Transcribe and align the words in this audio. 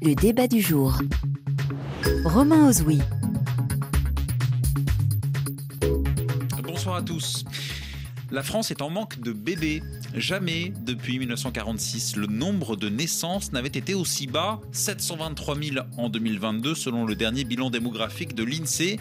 Le 0.00 0.14
débat 0.14 0.46
du 0.46 0.60
jour. 0.60 0.94
Romain 2.24 2.68
Ozoui. 2.68 3.00
Bonsoir 6.62 6.96
à 6.96 7.02
tous. 7.02 7.44
La 8.30 8.44
France 8.44 8.70
est 8.70 8.80
en 8.80 8.90
manque 8.90 9.18
de 9.20 9.32
bébés. 9.32 9.82
Jamais 10.14 10.72
depuis 10.84 11.18
1946, 11.18 12.16
le 12.16 12.28
nombre 12.28 12.76
de 12.76 12.88
naissances 12.88 13.52
n'avait 13.52 13.68
été 13.68 13.94
aussi 13.94 14.28
bas, 14.28 14.60
723 14.70 15.56
000 15.60 15.76
en 15.96 16.08
2022 16.08 16.76
selon 16.76 17.04
le 17.04 17.16
dernier 17.16 17.42
bilan 17.44 17.68
démographique 17.68 18.34
de 18.36 18.44
l'INSEE. 18.44 19.00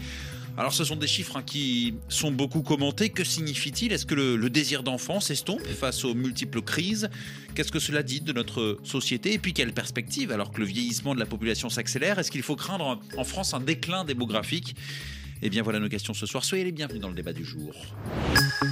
Alors 0.58 0.74
ce 0.74 0.84
sont 0.84 0.96
des 0.96 1.08
chiffres 1.08 1.38
hein, 1.38 1.44
qui 1.46 1.94
sont 2.10 2.32
beaucoup 2.32 2.64
commentés. 2.64 3.10
Que 3.10 3.24
signifie-t-il? 3.24 3.94
Est-ce 3.94 4.07
que 4.07 4.16
le, 4.16 4.50
désir 4.50 4.82
d'enfant 4.82 5.20
s'estompe 5.20 5.66
face 5.68 6.04
aux 6.04 6.16
multiples 6.16 6.64
crises? 6.64 7.10
Qu'est-ce 7.54 7.71
que 7.71 7.80
cela 7.80 8.02
dit 8.02 8.21
de 8.21 8.34
notre 8.34 8.80
société? 8.84 9.34
Et 9.34 9.38
puis 9.38 9.54
quelle 9.54 9.71
perspective 9.71 10.32
alors 10.32 10.52
que 10.52 10.60
le 10.60 10.66
vieillissement 10.66 11.14
de 11.14 11.20
la 11.20 11.28
population 11.28 11.70
s'accélère? 11.70 12.18
Est-ce 12.18 12.32
qu'il 12.32 12.42
faut 12.42 12.56
craindre 12.56 13.00
en 13.18 13.24
France 13.24 13.54
un 13.54 13.60
déclin 13.60 14.04
démographique? 14.04 14.75
Eh 15.43 15.50
bien 15.51 15.62
voilà 15.62 15.79
nos 15.79 15.89
questions 15.89 16.15
ce 16.15 16.25
soir. 16.25 16.43
Soyez 16.43 16.64
les 16.64 16.71
bienvenus 16.71 17.01
dans 17.01 17.10
le 17.10 17.15
débat 17.15 17.34
du 17.34 17.46
jour. 17.46 17.76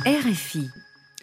RFI. 0.07 0.67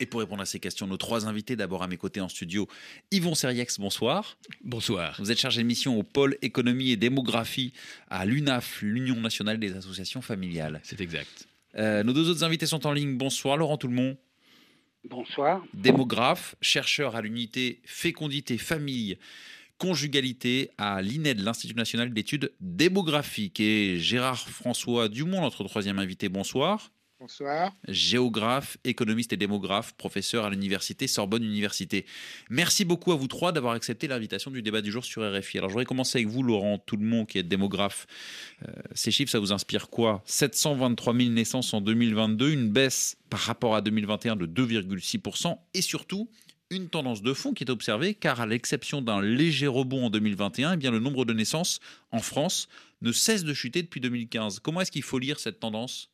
Et 0.02 0.06
pour 0.06 0.18
répondre 0.18 0.42
à 0.42 0.46
ces 0.46 0.58
questions, 0.58 0.88
nos 0.88 0.96
trois 0.96 1.28
invités, 1.28 1.54
d'abord 1.54 1.84
à 1.84 1.86
mes 1.86 1.96
côtés 1.96 2.20
en 2.20 2.28
studio, 2.28 2.66
Yvon 3.12 3.36
Seriex, 3.36 3.78
bonsoir. 3.78 4.36
Bonsoir. 4.64 5.14
Vous 5.20 5.30
êtes 5.30 5.38
chargé 5.38 5.62
de 5.62 5.66
mission 5.68 5.96
au 5.96 6.02
pôle 6.02 6.36
économie 6.42 6.90
et 6.90 6.96
démographie 6.96 7.72
à 8.10 8.26
l'UNAF, 8.26 8.82
l'Union 8.82 9.14
nationale 9.14 9.60
des 9.60 9.76
associations 9.76 10.20
familiales. 10.20 10.80
C'est 10.82 11.00
exact. 11.00 11.46
Euh, 11.76 12.02
nos 12.02 12.12
deux 12.12 12.28
autres 12.28 12.42
invités 12.42 12.66
sont 12.66 12.84
en 12.84 12.92
ligne. 12.92 13.16
Bonsoir, 13.16 13.56
Laurent 13.56 13.76
Toulmont. 13.76 14.16
Bonsoir. 15.08 15.64
Démographe, 15.72 16.56
chercheur 16.60 17.14
à 17.14 17.22
l'unité 17.22 17.80
fécondité 17.84 18.58
famille 18.58 19.18
conjugalité 19.78 20.70
à 20.78 21.00
l'INED, 21.00 21.38
l'Institut 21.38 21.76
national 21.76 22.12
d'études 22.12 22.52
démographiques. 22.60 23.60
Et 23.60 23.98
Gérard 24.00 24.48
François 24.48 25.08
Dumont, 25.08 25.42
notre 25.42 25.62
troisième 25.62 26.00
invité, 26.00 26.28
bonsoir. 26.28 26.90
Bonsoir. 27.22 27.72
Géographe, 27.86 28.78
économiste 28.82 29.32
et 29.32 29.36
démographe, 29.36 29.92
professeur 29.92 30.44
à 30.44 30.50
l'université 30.50 31.06
Sorbonne 31.06 31.44
Université. 31.44 32.04
Merci 32.50 32.84
beaucoup 32.84 33.12
à 33.12 33.14
vous 33.14 33.28
trois 33.28 33.52
d'avoir 33.52 33.74
accepté 33.74 34.08
l'invitation 34.08 34.50
du 34.50 34.60
débat 34.60 34.82
du 34.82 34.90
jour 34.90 35.04
sur 35.04 35.22
RFI. 35.22 35.58
Alors 35.58 35.70
je 35.70 35.74
voudrais 35.74 35.84
commencer 35.84 36.18
avec 36.18 36.26
vous, 36.26 36.42
Laurent 36.42 36.82
monde 36.98 37.28
qui 37.28 37.38
est 37.38 37.44
démographe. 37.44 38.08
Euh, 38.66 38.72
ces 38.96 39.12
chiffres, 39.12 39.30
ça 39.30 39.38
vous 39.38 39.52
inspire 39.52 39.88
quoi? 39.88 40.24
723 40.24 41.14
000 41.14 41.30
naissances 41.30 41.72
en 41.72 41.80
2022, 41.80 42.50
une 42.50 42.68
baisse 42.70 43.16
par 43.30 43.38
rapport 43.38 43.76
à 43.76 43.82
2021 43.82 44.34
de 44.34 44.46
2,6% 44.46 45.56
et 45.74 45.80
surtout 45.80 46.28
une 46.70 46.88
tendance 46.88 47.22
de 47.22 47.34
fond 47.34 47.52
qui 47.52 47.62
est 47.62 47.70
observée, 47.70 48.14
car 48.14 48.40
à 48.40 48.46
l'exception 48.46 49.00
d'un 49.00 49.22
léger 49.22 49.68
rebond 49.68 50.06
en 50.06 50.10
2021, 50.10 50.72
eh 50.72 50.76
bien, 50.76 50.90
le 50.90 50.98
nombre 50.98 51.24
de 51.24 51.34
naissances 51.34 51.78
en 52.10 52.18
France 52.18 52.68
ne 53.00 53.12
cesse 53.12 53.44
de 53.44 53.54
chuter 53.54 53.80
depuis 53.82 54.00
2015. 54.00 54.58
Comment 54.58 54.80
est-ce 54.80 54.90
qu'il 54.90 55.04
faut 55.04 55.20
lire 55.20 55.38
cette 55.38 55.60
tendance? 55.60 56.08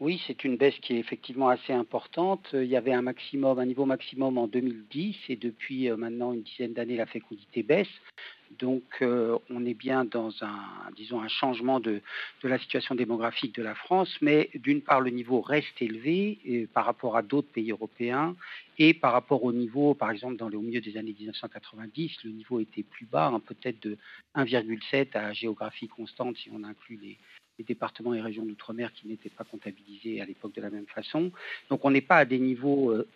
Oui, 0.00 0.18
c'est 0.26 0.44
une 0.44 0.56
baisse 0.56 0.78
qui 0.80 0.94
est 0.94 0.98
effectivement 0.98 1.50
assez 1.50 1.74
importante. 1.74 2.48
Il 2.54 2.64
y 2.64 2.76
avait 2.76 2.94
un 2.94 3.02
maximum, 3.02 3.58
un 3.58 3.66
niveau 3.66 3.84
maximum 3.84 4.38
en 4.38 4.46
2010 4.46 5.14
et 5.28 5.36
depuis 5.36 5.90
euh, 5.90 5.96
maintenant 5.96 6.32
une 6.32 6.42
dizaine 6.42 6.72
d'années, 6.72 6.96
la 6.96 7.04
fécondité 7.04 7.62
baisse. 7.62 7.86
Donc 8.58 8.82
euh, 9.02 9.38
on 9.50 9.66
est 9.66 9.74
bien 9.74 10.06
dans 10.06 10.32
un, 10.42 10.90
disons, 10.96 11.20
un 11.20 11.28
changement 11.28 11.80
de, 11.80 12.00
la 12.42 12.58
situation 12.58 12.94
démographique 12.94 13.54
de 13.54 13.62
la 13.62 13.74
France, 13.74 14.16
mais 14.22 14.48
d'une 14.54 14.80
part 14.80 15.02
le 15.02 15.10
niveau 15.10 15.42
reste 15.42 15.80
élevé 15.82 16.38
euh, 16.48 16.66
par 16.72 16.86
rapport 16.86 17.18
à 17.18 17.22
d'autres 17.22 17.52
pays 17.52 17.70
européens 17.70 18.34
et 18.78 18.94
par 18.94 19.12
rapport 19.12 19.44
au 19.44 19.52
niveau, 19.52 19.92
par 19.92 20.10
exemple, 20.10 20.36
dans 20.36 20.48
au 20.48 20.62
milieu 20.62 20.80
des 20.80 20.96
années 20.96 21.14
1990, 21.16 22.24
le 22.24 22.30
niveau 22.30 22.58
était 22.58 22.82
plus 22.82 23.04
bas, 23.04 23.26
hein, 23.26 23.40
peut-être 23.40 23.82
de 23.82 23.98
1,7 24.34 25.14
à 25.14 25.34
géographie 25.34 25.88
constante 25.88 26.38
si 26.38 26.48
on 26.50 26.64
inclut 26.64 26.98
les, 27.02 27.18
les 27.60 27.64
départements 27.64 28.14
et 28.14 28.22
régions 28.22 28.46
d'outre-mer 28.46 28.90
qui 28.94 29.06
n'étaient 29.06 29.28
pas 29.28 29.44
comptabilisés 29.44 30.22
à 30.22 30.24
l'époque 30.24 30.54
de 30.54 30.62
la 30.62 30.70
même 30.70 30.86
façon. 30.86 31.30
Donc 31.68 31.84
on 31.84 31.90
n'est 31.90 32.00
pas 32.00 32.16
à 32.16 32.24
des 32.24 32.38
niveaux 32.38 32.90
euh, 32.90 33.06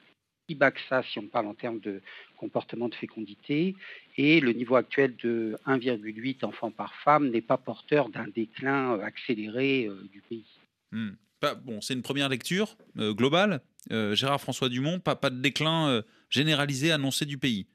si 0.46 0.54
bas 0.54 0.70
que 0.70 0.80
ça 0.86 1.02
si 1.02 1.19
on 1.19 1.26
parle 1.28 1.46
en 1.46 1.54
termes 1.54 1.80
de 1.80 2.02
comportement 2.36 2.91
de 2.91 2.94
fécondité. 2.94 3.74
Et 4.19 4.41
le 4.41 4.52
niveau 4.52 4.76
actuel 4.76 5.16
de 5.22 5.56
1,8 5.66 6.44
enfants 6.44 6.70
par 6.70 6.94
femme 6.96 7.30
n'est 7.30 7.41
pas 7.41 7.56
porteur 7.56 8.10
d'un 8.10 8.28
déclin 8.28 8.98
euh, 8.98 9.02
accéléré 9.02 9.86
euh, 9.86 10.06
du 10.12 10.20
pays. 10.20 10.44
Hmm. 10.92 11.12
bon, 11.64 11.80
c'est 11.80 11.94
une 11.94 12.02
première 12.02 12.28
lecture 12.28 12.76
globale. 12.96 13.62
Gérard 13.90 14.40
François 14.40 14.69
Dumont, 14.69 15.00
pas, 15.00 15.16
pas 15.16 15.28
de 15.28 15.40
déclin 15.40 16.02
généralisé 16.30 16.90
annoncé 16.92 17.26
du 17.26 17.36
pays, 17.36 17.66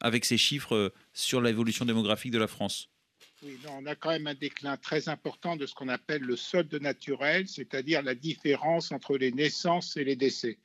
avec 0.00 0.24
ces 0.24 0.38
chiffres 0.38 0.94
sur 1.12 1.40
l'évolution 1.42 1.84
démographique 1.84 2.30
de 2.30 2.38
la 2.38 2.46
France. 2.46 2.88
Oui, 3.42 3.58
on 3.70 3.86
a 3.86 3.94
quand 3.94 4.10
même 4.10 4.26
un 4.26 4.34
déclin 4.34 4.76
très 4.76 5.08
important 5.08 5.56
de 5.56 5.64
ce 5.64 5.74
qu'on 5.74 5.88
appelle 5.88 6.20
le 6.20 6.36
solde 6.36 6.74
naturel, 6.74 7.48
c'est-à-dire 7.48 8.02
la 8.02 8.14
différence 8.14 8.92
entre 8.92 9.16
les 9.16 9.32
naissances 9.32 9.96
et 9.96 10.04
les 10.04 10.16
décès. 10.16 10.58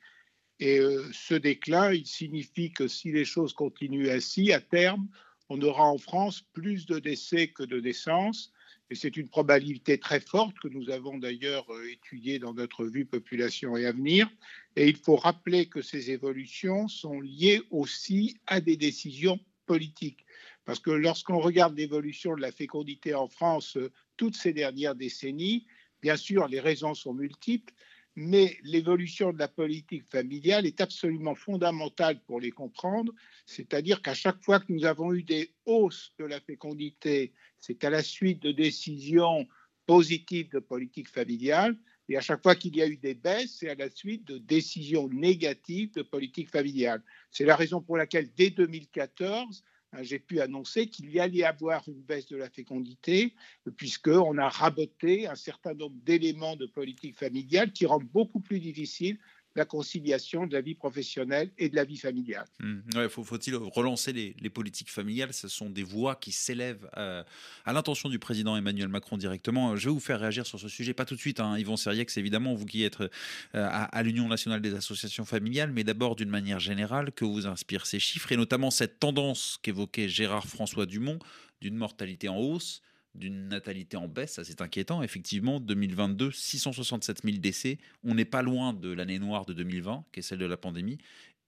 Et 0.60 0.78
euh, 0.78 1.08
ce 1.10 1.34
déclin, 1.34 1.94
il 1.94 2.06
signifie 2.06 2.72
que 2.72 2.86
si 2.86 3.12
les 3.12 3.24
choses 3.24 3.54
continuent 3.54 4.10
ainsi, 4.10 4.52
à 4.52 4.60
terme, 4.60 5.08
on 5.48 5.60
aura 5.62 5.84
en 5.84 5.96
France 5.96 6.42
plus 6.52 6.84
de 6.84 6.98
décès 6.98 7.48
que 7.48 7.62
de 7.62 7.80
naissances. 7.80 8.52
Et 8.90 8.94
c'est 8.94 9.16
une 9.16 9.28
probabilité 9.28 9.98
très 9.98 10.20
forte 10.20 10.58
que 10.58 10.68
nous 10.68 10.90
avons 10.90 11.16
d'ailleurs 11.16 11.72
euh, 11.72 11.90
étudiée 11.90 12.38
dans 12.38 12.52
notre 12.52 12.84
vue 12.84 13.06
population 13.06 13.78
et 13.78 13.86
avenir. 13.86 14.28
Et 14.76 14.86
il 14.86 14.96
faut 14.96 15.16
rappeler 15.16 15.66
que 15.66 15.80
ces 15.80 16.10
évolutions 16.10 16.88
sont 16.88 17.22
liées 17.22 17.62
aussi 17.70 18.36
à 18.46 18.60
des 18.60 18.76
décisions 18.76 19.40
politiques. 19.64 20.25
Parce 20.66 20.80
que 20.80 20.90
lorsqu'on 20.90 21.38
regarde 21.38 21.76
l'évolution 21.76 22.34
de 22.34 22.42
la 22.42 22.52
fécondité 22.52 23.14
en 23.14 23.28
France 23.28 23.76
euh, 23.76 23.90
toutes 24.16 24.34
ces 24.34 24.52
dernières 24.52 24.96
décennies, 24.96 25.64
bien 26.02 26.16
sûr, 26.16 26.48
les 26.48 26.60
raisons 26.60 26.92
sont 26.92 27.14
multiples, 27.14 27.72
mais 28.16 28.58
l'évolution 28.64 29.32
de 29.32 29.38
la 29.38 29.46
politique 29.46 30.04
familiale 30.10 30.66
est 30.66 30.80
absolument 30.80 31.34
fondamentale 31.34 32.20
pour 32.24 32.40
les 32.40 32.50
comprendre. 32.50 33.12
C'est-à-dire 33.46 34.02
qu'à 34.02 34.14
chaque 34.14 34.42
fois 34.42 34.58
que 34.58 34.72
nous 34.72 34.84
avons 34.84 35.14
eu 35.14 35.22
des 35.22 35.54
hausses 35.66 36.12
de 36.18 36.24
la 36.24 36.40
fécondité, 36.40 37.32
c'est 37.60 37.84
à 37.84 37.90
la 37.90 38.02
suite 38.02 38.42
de 38.42 38.50
décisions 38.50 39.46
positives 39.86 40.50
de 40.50 40.58
politique 40.58 41.08
familiale. 41.08 41.78
Et 42.08 42.16
à 42.16 42.20
chaque 42.20 42.42
fois 42.42 42.56
qu'il 42.56 42.74
y 42.74 42.82
a 42.82 42.88
eu 42.88 42.96
des 42.96 43.14
baisses, 43.14 43.58
c'est 43.58 43.68
à 43.68 43.74
la 43.74 43.90
suite 43.90 44.26
de 44.26 44.38
décisions 44.38 45.08
négatives 45.10 45.92
de 45.92 46.02
politique 46.02 46.50
familiale. 46.50 47.02
C'est 47.30 47.44
la 47.44 47.54
raison 47.54 47.82
pour 47.82 47.96
laquelle, 47.96 48.30
dès 48.34 48.50
2014, 48.50 49.62
Hein, 49.62 49.75
j'ai 50.02 50.18
pu 50.18 50.40
annoncer 50.40 50.88
qu'il 50.88 51.10
y 51.10 51.20
allait 51.20 51.44
avoir 51.44 51.88
une 51.88 52.02
baisse 52.02 52.26
de 52.26 52.36
la 52.36 52.50
fécondité, 52.50 53.34
puisqu'on 53.76 54.38
a 54.38 54.48
raboté 54.48 55.26
un 55.26 55.34
certain 55.34 55.74
nombre 55.74 55.96
d'éléments 56.04 56.56
de 56.56 56.66
politique 56.66 57.16
familiale 57.16 57.72
qui 57.72 57.86
rendent 57.86 58.08
beaucoup 58.12 58.40
plus 58.40 58.60
difficile 58.60 59.18
la 59.56 59.64
conciliation 59.64 60.46
de 60.46 60.52
la 60.52 60.60
vie 60.60 60.74
professionnelle 60.74 61.50
et 61.58 61.68
de 61.68 61.76
la 61.76 61.84
vie 61.84 61.96
familiale. 61.96 62.46
Hmm. 62.60 62.80
faut-il 63.08 63.56
relancer 63.56 64.12
les, 64.12 64.50
politiques 64.50 64.90
familiales? 64.90 65.32
Ce 65.32 65.48
sont 65.48 65.70
des 65.70 65.82
voix 65.82 66.14
qui 66.14 66.32
s'élèvent 66.32 66.88
euh, 66.96 67.24
à, 67.64 67.72
l'intention 67.72 68.08
du 68.08 68.18
président 68.18 68.56
Emmanuel 68.56 68.88
Macron 68.88 69.16
directement. 69.16 69.76
Je 69.76 69.88
vais 69.88 69.92
vous 69.92 70.00
faire 70.00 70.20
réagir 70.20 70.46
sur 70.46 70.60
ce 70.60 70.68
sujet, 70.68 70.94
pas 70.94 71.04
tout 71.04 71.14
de 71.14 71.20
suite. 71.20 71.40
Hein. 71.40 71.58
Yvon 71.58 71.76
Seriex, 71.76 72.16
évidemment, 72.16 72.54
vous 72.54 72.66
qui 72.66 72.84
êtes 72.84 73.00
euh, 73.00 73.08
à, 73.52 74.02
l'Union 74.02 74.28
nationale 74.28 74.60
des 74.60 74.74
associations 74.74 75.24
familiales, 75.24 75.72
mais 75.72 75.84
d'abord 75.84 76.16
d'une 76.16 76.30
manière 76.30 76.60
générale, 76.60 77.12
que 77.12 77.24
vous 77.24 77.46
inspirent 77.46 77.86
ces 77.86 77.98
chiffres 77.98 78.30
et 78.32 78.36
notamment 78.36 78.70
cette 78.70 79.00
tendance 79.00 79.58
qu'évoquait 79.62 80.08
Gérard 80.08 80.46
François 80.46 80.86
Dumont 80.86 81.18
d'une 81.60 81.76
mortalité 81.76 82.28
en 82.28 82.36
hausse 82.36 82.82
d'une 83.16 83.48
natalité 83.48 83.96
en 83.96 84.08
baisse, 84.08 84.34
ça 84.34 84.44
c'est 84.44 84.60
inquiétant. 84.60 85.02
Effectivement, 85.02 85.60
2022, 85.60 86.30
667 86.30 87.22
000 87.24 87.38
décès. 87.38 87.78
On 88.04 88.14
n'est 88.14 88.24
pas 88.24 88.42
loin 88.42 88.72
de 88.72 88.90
l'année 88.90 89.18
noire 89.18 89.46
de 89.46 89.52
2020, 89.52 90.04
qui 90.12 90.20
est 90.20 90.22
celle 90.22 90.38
de 90.38 90.46
la 90.46 90.56
pandémie, 90.56 90.98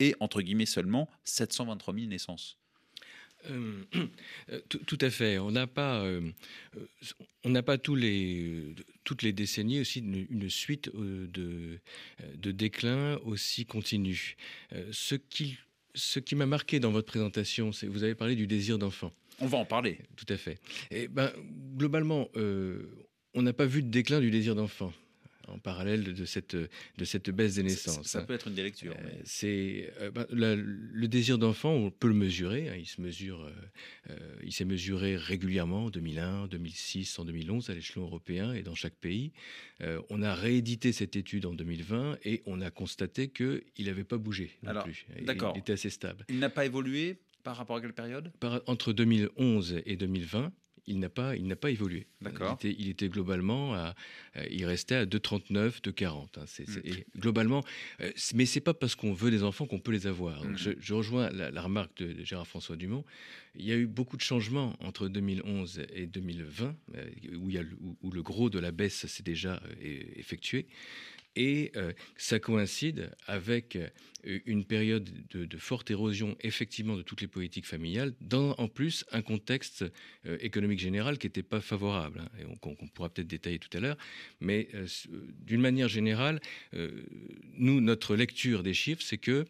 et 0.00 0.14
entre 0.20 0.42
guillemets 0.42 0.66
seulement 0.66 1.08
723 1.24 1.94
000 1.94 2.06
naissances. 2.06 2.58
Euh, 3.50 3.84
euh, 4.50 4.60
tout, 4.68 4.98
à 5.00 5.10
fait. 5.10 5.38
On 5.38 5.50
n'a 5.50 5.66
pas, 5.66 6.02
euh, 6.02 6.30
on 7.44 7.50
n'a 7.50 7.62
pas 7.62 7.78
tous 7.78 7.94
les, 7.94 8.74
toutes 9.04 9.22
les 9.22 9.32
décennies 9.32 9.80
aussi 9.80 10.00
une, 10.00 10.50
suite 10.50 10.90
de, 10.94 11.78
de 12.34 12.50
déclin 12.50 13.16
aussi 13.24 13.64
continu. 13.66 14.36
ce 14.90 15.14
qui, 15.14 15.58
ce 15.94 16.18
qui 16.18 16.34
m'a 16.34 16.46
marqué 16.46 16.80
dans 16.80 16.90
votre 16.90 17.06
présentation, 17.06 17.72
c'est 17.72 17.86
vous 17.86 18.02
avez 18.02 18.14
parlé 18.14 18.36
du 18.36 18.46
désir 18.46 18.78
d'enfant. 18.78 19.12
On 19.40 19.46
va 19.46 19.58
en 19.58 19.64
parler. 19.64 19.98
Tout 20.16 20.26
à 20.28 20.36
fait. 20.36 20.58
Et 20.90 21.08
ben, 21.08 21.32
globalement, 21.76 22.28
euh, 22.36 23.06
on 23.34 23.42
n'a 23.42 23.52
pas 23.52 23.66
vu 23.66 23.82
de 23.82 23.88
déclin 23.88 24.20
du 24.20 24.30
désir 24.30 24.54
d'enfant 24.54 24.92
en 25.46 25.58
parallèle 25.58 26.12
de 26.12 26.24
cette, 26.26 26.54
de 26.54 27.04
cette 27.06 27.30
baisse 27.30 27.54
des 27.54 27.62
naissances. 27.62 28.06
Ça, 28.06 28.20
peut 28.20 28.34
être 28.34 28.48
une 28.48 28.54
des 28.54 28.62
lectures. 28.62 28.94
Euh, 28.98 29.10
c'est 29.24 29.90
euh, 29.98 30.10
ben, 30.10 30.26
le 30.30 31.08
désir 31.08 31.38
d'enfant, 31.38 31.72
on 31.72 31.90
peut 31.90 32.08
le 32.08 32.14
mesurer. 32.14 32.68
Hein, 32.68 32.74
il 32.76 32.84
se 32.84 33.00
mesure, 33.00 33.50
il 34.42 34.52
s'est 34.52 34.66
mesuré 34.66 35.16
régulièrement 35.16 35.86
en 35.86 35.90
2001, 35.90 36.48
2006, 36.48 37.18
en 37.18 37.24
2011 37.24 37.70
à 37.70 37.74
l'échelon 37.74 38.02
européen 38.02 38.52
et 38.52 38.62
dans 38.62 38.74
chaque 38.74 38.96
pays. 38.96 39.32
on 40.10 40.20
a 40.20 40.34
réédité 40.34 40.92
cette 40.92 41.16
étude 41.16 41.46
en 41.46 41.54
2020 41.54 42.18
et 42.26 42.42
on 42.44 42.60
a 42.60 42.70
constaté 42.70 43.28
qu'il 43.28 43.62
n'avait 43.78 44.04
pas 44.04 44.18
bougé 44.18 44.50
non 44.62 44.82
plus. 44.82 45.06
D'accord. 45.22 45.54
Il 45.56 45.60
était 45.60 45.72
assez 45.72 45.88
stable. 45.88 46.26
Il 46.28 46.40
n'a 46.40 46.50
pas 46.50 46.66
évolué 46.66 47.16
Par 47.44 47.56
rapport 47.56 47.76
à 47.76 47.80
quelle 47.80 47.94
période? 47.94 48.32
Entre 48.66 48.92
2011 48.92 49.82
et 49.86 49.96
2020, 49.96 50.52
il 50.88 50.98
n'a 50.98 51.10
pas, 51.10 51.36
il 51.36 51.46
n'a 51.46 51.56
pas 51.56 51.70
évolué. 51.70 52.06
D'accord. 52.22 52.58
Il 52.64 52.88
était, 52.88 53.08
globalement, 53.08 53.74
à, 53.74 53.94
euh, 54.36 54.46
il 54.50 54.64
restait 54.64 54.94
à 54.94 55.06
2,39, 55.06 55.82
2,40. 55.82 56.38
Hein. 56.38 56.44
C'est, 56.46 56.66
mm. 56.66 57.04
globalement, 57.18 57.62
euh, 58.00 58.10
mais 58.34 58.46
c'est 58.46 58.60
pas 58.60 58.74
parce 58.74 58.94
qu'on 58.94 59.12
veut 59.12 59.30
des 59.30 59.42
enfants 59.42 59.66
qu'on 59.66 59.78
peut 59.78 59.92
les 59.92 60.06
avoir. 60.06 60.42
Mm. 60.44 60.56
je, 60.56 60.94
rejoins 60.94 61.30
la, 61.30 61.62
remarque 61.62 61.96
de, 61.98 62.24
Gérard 62.24 62.46
François 62.46 62.76
Dumont. 62.76 63.04
Il 63.54 63.66
y 63.66 63.72
a 63.72 63.76
eu 63.76 63.86
beaucoup 63.86 64.16
de 64.16 64.22
changements 64.22 64.76
entre 64.80 65.08
2011 65.08 65.82
et 65.94 66.06
2020, 66.06 66.74
euh, 66.94 67.10
où, 67.36 67.50
il 67.50 67.56
y 67.56 67.58
a, 67.58 67.62
où 68.02 68.10
le 68.10 68.22
gros 68.22 68.48
de 68.50 68.58
la 68.58 68.72
baisse 68.72 69.06
s'est 69.06 69.22
déjà 69.22 69.60
effectué. 70.16 70.66
Et 71.38 71.70
euh, 71.76 71.92
ça 72.16 72.40
coïncide 72.40 73.12
avec 73.28 73.76
euh, 73.76 74.40
une 74.44 74.64
période 74.64 75.08
de, 75.30 75.56
forte 75.56 75.88
érosion, 75.88 76.36
effectivement, 76.40 76.96
de 76.96 77.02
toutes 77.02 77.20
les 77.20 77.28
politiques 77.28 77.64
familiales, 77.64 78.12
dans 78.20 78.56
en 78.58 78.66
plus 78.66 79.04
un 79.12 79.22
contexte 79.22 79.84
euh, 80.26 80.36
économique 80.40 80.80
général 80.80 81.16
qui 81.16 81.28
n'était 81.28 81.44
pas 81.44 81.60
favorable, 81.60 82.22
hein, 82.24 82.28
et 82.40 82.58
qu'on 82.58 82.74
pourra 82.88 83.08
peut-être 83.08 83.28
détailler 83.28 83.60
tout 83.60 83.70
à 83.72 83.78
l'heure. 83.78 83.96
Mais 84.40 84.68
d'une 85.46 85.60
manière 85.60 85.88
générale, 85.88 86.40
nous, 87.54 87.80
notre 87.80 88.16
lecture 88.16 88.64
des 88.64 88.74
chiffres, 88.74 89.02
c'est 89.02 89.18
que 89.18 89.46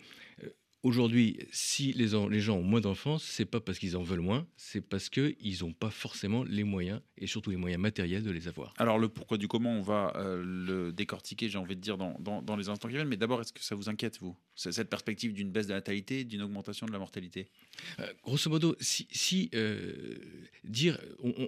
Aujourd'hui, 0.85 1.39
si 1.51 1.93
les, 1.93 2.07
gens 2.07 2.57
ont 2.57 2.63
moins 2.63 2.81
d'enfants, 2.81 3.19
c'est 3.19 3.45
pas 3.45 3.61
parce 3.61 3.81
qu'ils 3.81 3.97
en 3.97 4.03
veulent 4.03 4.21
moins, 4.21 4.47
c'est 4.57 4.81
parce 4.81 5.09
qu'ils 5.09 5.59
n'ont 5.63 5.73
pas 5.73 5.91
forcément 5.91 6.45
les 6.45 6.63
moyens, 6.63 7.01
et 7.17 7.27
surtout 7.27 7.51
les 7.51 7.57
moyens 7.57 7.83
matériels 7.83 8.23
de 8.23 8.31
les 8.31 8.47
avoir. 8.47 8.75
Alors 8.79 8.97
le 8.97 9.09
pourquoi 9.09 9.39
du 9.39 9.49
comment, 9.49 9.73
on 9.73 9.83
va 9.83 10.13
euh, 10.15 10.41
le 10.45 10.93
décortiquer, 10.93 11.49
j'ai 11.49 11.59
envie 11.59 11.75
de 11.75 11.81
dire, 11.81 11.99
dans, 11.99 12.57
les 12.57 12.69
instants 12.69 12.87
qui 12.87 12.95
viennent. 12.95 13.09
Mais 13.09 13.17
d'abord, 13.17 13.41
est-ce 13.41 13.53
que 13.53 13.63
ça 13.63 13.75
vous 13.75 13.89
inquiète, 13.89 14.19
vous, 14.21 14.37
cette 14.55 14.89
perspective 14.89 15.33
d'une 15.33 15.51
baisse 15.51 15.67
de 15.67 15.73
la 15.73 15.79
natalité, 15.79 16.23
d'une 16.23 16.43
augmentation 16.43 16.87
de 16.87 16.93
la 16.93 17.01
mortalité? 17.01 17.51
Euh, 17.99 18.13
Grosso 18.23 18.49
modo, 18.49 18.77
si, 18.79 19.51
euh, 19.55 20.15
dire, 20.63 21.01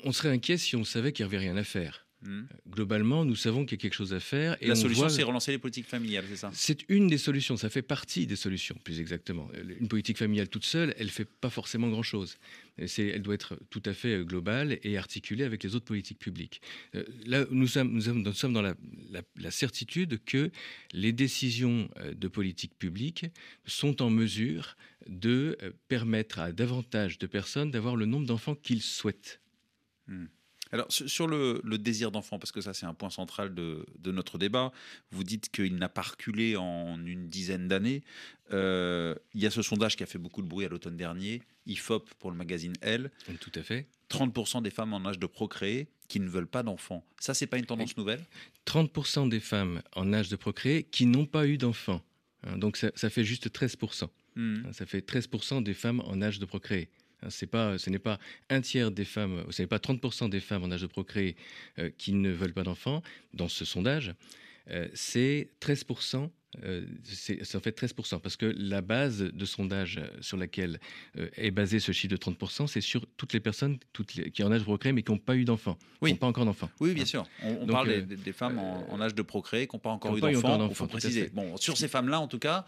on, 0.05 0.11
serait 0.11 0.31
inquiet 0.31 0.56
si 0.56 0.75
on 0.75 0.82
savait 0.82 1.12
qu'il 1.12 1.25
n'y 1.25 1.29
avait 1.29 1.47
rien 1.47 1.56
à 1.56 1.65
faire. 1.65 2.09
Hmm. 2.22 2.43
Globalement, 2.69 3.25
nous 3.25 3.34
savons 3.34 3.64
qu'il 3.64 3.78
y 3.78 3.81
a 3.81 3.82
quelque 3.82 3.94
chose 3.94 4.12
à 4.12 4.20
faire. 4.20 4.56
Et 4.61 4.67
la 4.67 4.75
solution, 4.75 5.08
c'est 5.08 5.22
relancer 5.22 5.52
les 5.52 5.58
politiques 5.58 5.87
familiales, 5.87 6.25
c'est 6.28 6.37
ça? 6.37 6.50
C'est 6.52 6.84
une 6.90 7.08
des 7.08 7.17
solutions, 7.17 7.56
ça 7.56 7.70
fait 7.70 7.81
partie 7.81 8.26
des 8.26 8.37
solutions, 8.37 8.76
plus 8.84 9.00
exactement. 9.00 9.49
Une 9.81 9.88
politique 9.88 10.19
familiale 10.19 10.49
toute 10.49 10.67
seule, 10.67 10.94
elle 10.99 11.06
ne 11.06 11.11
fait 11.11 11.25
pas 11.25 11.49
forcément 11.49 11.88
grand-chose. 11.88 12.37
Elle 12.76 13.22
doit 13.22 13.34
être 13.34 13.58
tout 13.70 13.82
à 13.87 13.94
fait 13.94 14.22
globale 14.25 14.78
et 14.82 14.99
articulée 14.99 15.44
avec 15.44 15.62
les 15.64 15.75
autres 15.75 15.87
politiques 15.87 16.19
publiques. 16.19 16.61
Euh, 16.94 17.05
là, 17.26 17.46
nous 17.50 17.67
sommes, 17.67 17.93
nous 17.93 18.32
sommes 18.32 18.52
dans 18.52 18.62
la, 18.62 18.75
la, 19.37 19.50
certitude 19.50 20.22
que 20.25 20.50
les 20.93 21.12
décisions 21.12 21.90
euh, 21.96 22.14
de 22.14 22.28
politique 22.28 22.76
publique 22.78 23.26
sont 23.67 24.02
en 24.02 24.11
mesure 24.11 24.76
de 25.08 25.56
euh, 25.62 25.72
permettre 25.88 26.38
à 26.38 26.52
davantage 26.52 27.19
de 27.19 27.26
personnes 27.26 27.70
d'avoir 27.70 27.96
le 27.96 28.06
nombre 28.06 28.26
d'enfants 28.26 28.55
qu'ils 28.55 28.82
souhaitent. 28.82 29.40
Hmm. 30.06 30.26
Alors, 30.72 30.87
sur 30.90 31.26
le, 31.26 31.61
désir 31.78 32.11
d'enfant, 32.11 32.38
parce 32.38 32.52
que 32.52 32.61
ça, 32.61 32.75
c'est 32.75 32.87
un 32.87 32.94
point 32.94 33.11
central 33.11 33.55
de, 33.55 33.84
notre 34.06 34.38
débat, 34.38 34.72
vous 35.11 35.25
dites 35.25 35.50
qu'il 35.50 35.76
n'a 35.76 35.88
pas 35.88 36.02
reculé 36.02 36.56
en 36.56 37.05
une 37.05 37.28
dizaine 37.28 37.69
d'années. 37.69 38.02
Euh, 38.52 39.14
il 39.34 39.40
y 39.40 39.46
a 39.46 39.50
ce 39.50 39.62
sondage 39.62 39.96
qui 39.96 40.02
a 40.02 40.06
fait 40.06 40.19
beaucoup 40.19 40.43
de 40.43 40.49
bruit 40.49 40.64
à 40.64 40.69
l'automne 40.69 40.96
dernier, 40.96 41.43
IFOP 41.67 42.08
pour 42.19 42.31
le 42.31 42.37
magazine 42.37 42.72
Elle. 42.81 43.11
Tout 43.40 43.52
à 43.55 43.62
fait. 43.62 43.87
30% 44.11 44.62
des 44.62 44.70
femmes 44.70 44.93
en 44.93 45.05
âge 45.06 45.19
de 45.19 45.26
procréer 45.26 45.88
qui 46.08 46.19
ne 46.19 46.28
veulent 46.28 46.49
pas 46.49 46.62
d'enfants. 46.62 47.05
Ça, 47.20 47.34
c'est 47.34 47.46
pas 47.46 47.58
une 47.58 47.67
tendance 47.67 47.96
nouvelle? 47.96 48.25
30% 48.67 49.28
des 49.28 49.40
femmes 49.40 49.82
en 49.94 50.12
âge 50.12 50.28
de 50.28 50.37
procréer 50.37 50.82
qui 50.84 51.06
n'ont 51.06 51.26
pas 51.26 51.46
eu 51.46 51.56
d'enfants. 51.58 52.02
Hein, 52.44 52.58
donc, 52.58 52.76
ça, 52.76 53.11
fait 53.11 53.25
juste 53.25 53.49
13%. 53.49 54.08
Mmh. 54.34 54.72
Ça 54.72 54.87
fait 54.87 55.06
13% 55.08 55.62
des 55.62 55.75
femmes 55.75 56.00
en 56.00 56.20
âge 56.22 56.38
de 56.38 56.44
procréer. 56.44 56.88
Hein, 57.22 57.28
pas, 57.50 57.78
ce 57.78 57.90
n'est 57.90 57.99
pas 57.99 58.19
un 58.49 58.61
tiers 58.61 58.90
des 58.90 59.05
femmes, 59.05 59.44
ce 59.50 59.62
n'est 59.62 59.69
pas 59.69 59.78
30% 59.78 60.28
des 60.31 60.40
femmes 60.40 60.64
en 60.64 60.70
âge 60.70 60.82
de 60.82 60.87
procréer 60.87 61.37
euh, 61.78 61.90
qui 61.96 62.12
ne 62.12 62.31
veulent 62.31 62.55
pas 62.55 62.62
d'enfants 62.62 63.02
dans 63.34 63.49
ce 63.49 63.64
sondage. 63.64 64.14
Euh, 64.70 64.88
c'est 64.94 65.49
13%. 65.61 66.31
Euh, 66.64 66.84
c'est 67.05 67.55
en 67.55 67.61
fait 67.61 67.81
13%, 67.81 68.19
parce 68.19 68.37
que 68.37 68.46
la 68.58 68.81
base 68.81 69.19
de 69.20 69.44
sondage 69.44 70.00
sur 70.20 70.37
laquelle 70.37 70.81
est 71.37 71.52
basé 71.52 71.78
ce 71.78 71.93
chiffre 71.93 72.11
de 72.11 72.17
30%, 72.17 72.67
c'est 72.67 72.81
sur 72.81 73.06
toutes 73.17 73.32
les 73.32 73.38
personnes 73.38 73.78
toutes 73.93 74.17
les, 74.17 74.32
qui 74.32 74.43
en 74.43 74.50
âge 74.50 74.58
de 74.58 74.64
procréer 74.64 74.93
mais 74.93 75.05
qui 75.05 75.12
n'ont 75.12 75.19
pas 75.19 75.37
eu 75.37 75.44
d'enfants, 75.44 75.78
qui 76.05 76.11
n'ont 76.11 76.17
pas 76.17 76.26
encore 76.26 76.46
d'enfants. 76.46 76.69
Oui, 76.81 76.93
bien 76.93 77.05
hein? 77.05 77.06
sûr. 77.06 77.26
On, 77.44 77.69
parle 77.69 78.05
des, 78.05 78.32
femmes 78.32 78.58
en, 78.58 79.00
âge 79.00 79.14
de 79.14 79.22
procréer 79.22 79.69
qui 79.69 79.76
n'ont 79.76 79.81
pas 79.81 79.90
encore 79.90 80.17
eu 80.17 80.20
d'enfants. 80.20 80.69
Il 80.69 80.75
faut 80.75 80.88
préciser. 80.88 81.31
Bon, 81.32 81.56
sur 81.56 81.76
ces 81.76 81.87
femmes-là, 81.87 82.19
en 82.19 82.26
tout 82.26 82.40
cas, 82.40 82.67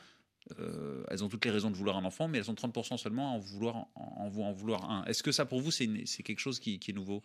euh, 0.59 1.05
elles 1.09 1.23
ont 1.23 1.29
toutes 1.29 1.45
les 1.45 1.51
raisons 1.51 1.71
de 1.71 1.77
vouloir 1.77 1.97
un 1.97 2.05
enfant, 2.05 2.29
mais 2.29 2.39
elles 2.39 2.51
ont 2.51 2.55
30% 2.55 2.97
seulement 2.97 3.37
en 3.37 3.39
vouloir, 3.39 3.87
en, 3.95 4.31
en 4.35 4.53
vouloir 4.53 4.91
un. 4.91 5.05
Est-ce 5.05 5.23
que 5.23 5.33
ça, 5.33 5.45
pour 5.45 5.61
vous, 5.61 5.71
c'est 5.71 5.87
quelque 6.23 6.41
chose 6.41 6.59
qui, 6.59 6.75
est 6.75 6.93
nouveau? 6.93 7.23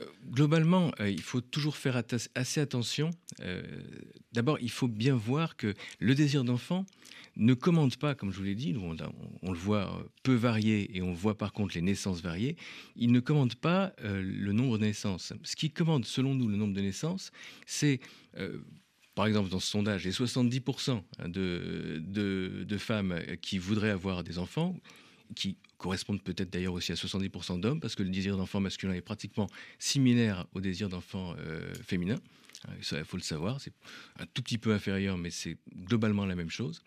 Euh, 0.00 0.04
Globalement, 0.30 0.92
euh, 1.00 1.10
il 1.10 1.20
faut 1.20 1.40
toujours 1.40 1.76
faire 1.76 2.00
assez 2.34 2.60
attention. 2.60 3.10
D'abord, 4.32 4.58
il 4.60 4.70
faut 4.70 4.88
bien 4.88 5.14
voir 5.14 5.56
que 5.56 5.74
le 5.98 6.14
désir 6.14 6.44
d'enfant 6.44 6.86
ne 7.36 7.54
commande 7.54 7.96
pas, 7.96 8.14
comme 8.14 8.30
je 8.30 8.38
vous 8.38 8.44
l'ai 8.44 8.54
dit, 8.54 8.76
on, 8.76 8.96
on, 9.42 9.52
le 9.52 9.58
voit 9.58 10.04
peu 10.22 10.34
varié 10.34 10.96
et 10.96 11.02
on 11.02 11.12
voit 11.12 11.38
par 11.38 11.52
contre 11.52 11.74
les 11.74 11.80
naissances 11.80 12.20
variées, 12.20 12.56
il 12.96 13.12
ne 13.12 13.20
commande 13.20 13.54
pas 13.54 13.92
le 14.02 14.52
nombre 14.52 14.78
de 14.78 14.84
naissances. 14.84 15.32
Ce 15.42 15.56
qui 15.56 15.70
commande, 15.70 16.04
selon 16.04 16.34
nous, 16.34 16.48
le 16.48 16.56
nombre 16.56 16.74
de 16.74 16.80
naissances, 16.80 17.32
c'est 17.66 18.00
par 19.14 19.26
exemple, 19.26 19.50
dans 19.50 19.60
ce 19.60 19.66
sondage, 19.66 20.04
les 20.04 20.12
70% 20.12 21.02
de, 21.26 22.76
femmes 22.78 23.20
qui 23.42 23.58
voudraient 23.58 23.90
avoir 23.90 24.24
des 24.24 24.38
enfants, 24.38 24.76
qui 25.34 25.56
correspondent 25.78 26.22
peut-être 26.22 26.50
d'ailleurs 26.50 26.74
aussi 26.74 26.92
à 26.92 26.94
70% 26.94 27.60
d'hommes, 27.60 27.80
parce 27.80 27.94
que 27.94 28.02
le 28.02 28.10
désir 28.10 28.36
d'enfant 28.36 28.60
masculin 28.60 28.94
est 28.94 29.00
pratiquement 29.00 29.48
similaire 29.78 30.46
au 30.52 30.60
désir 30.60 30.88
d'enfant 30.88 31.34
euh, 31.38 31.72
féminin. 31.86 32.16
Il 32.76 33.04
faut 33.04 33.16
le 33.16 33.22
savoir, 33.22 33.60
c'est 33.60 33.72
un 34.18 34.26
tout 34.26 34.42
petit 34.42 34.58
peu 34.58 34.74
inférieur, 34.74 35.16
mais 35.16 35.30
c'est 35.30 35.56
globalement 35.74 36.26
la 36.26 36.34
même 36.34 36.50
chose. 36.50 36.82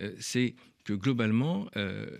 Euh, 0.00 0.14
c'est 0.20 0.54
que 0.84 0.92
globalement, 0.92 1.68
euh, 1.76 2.18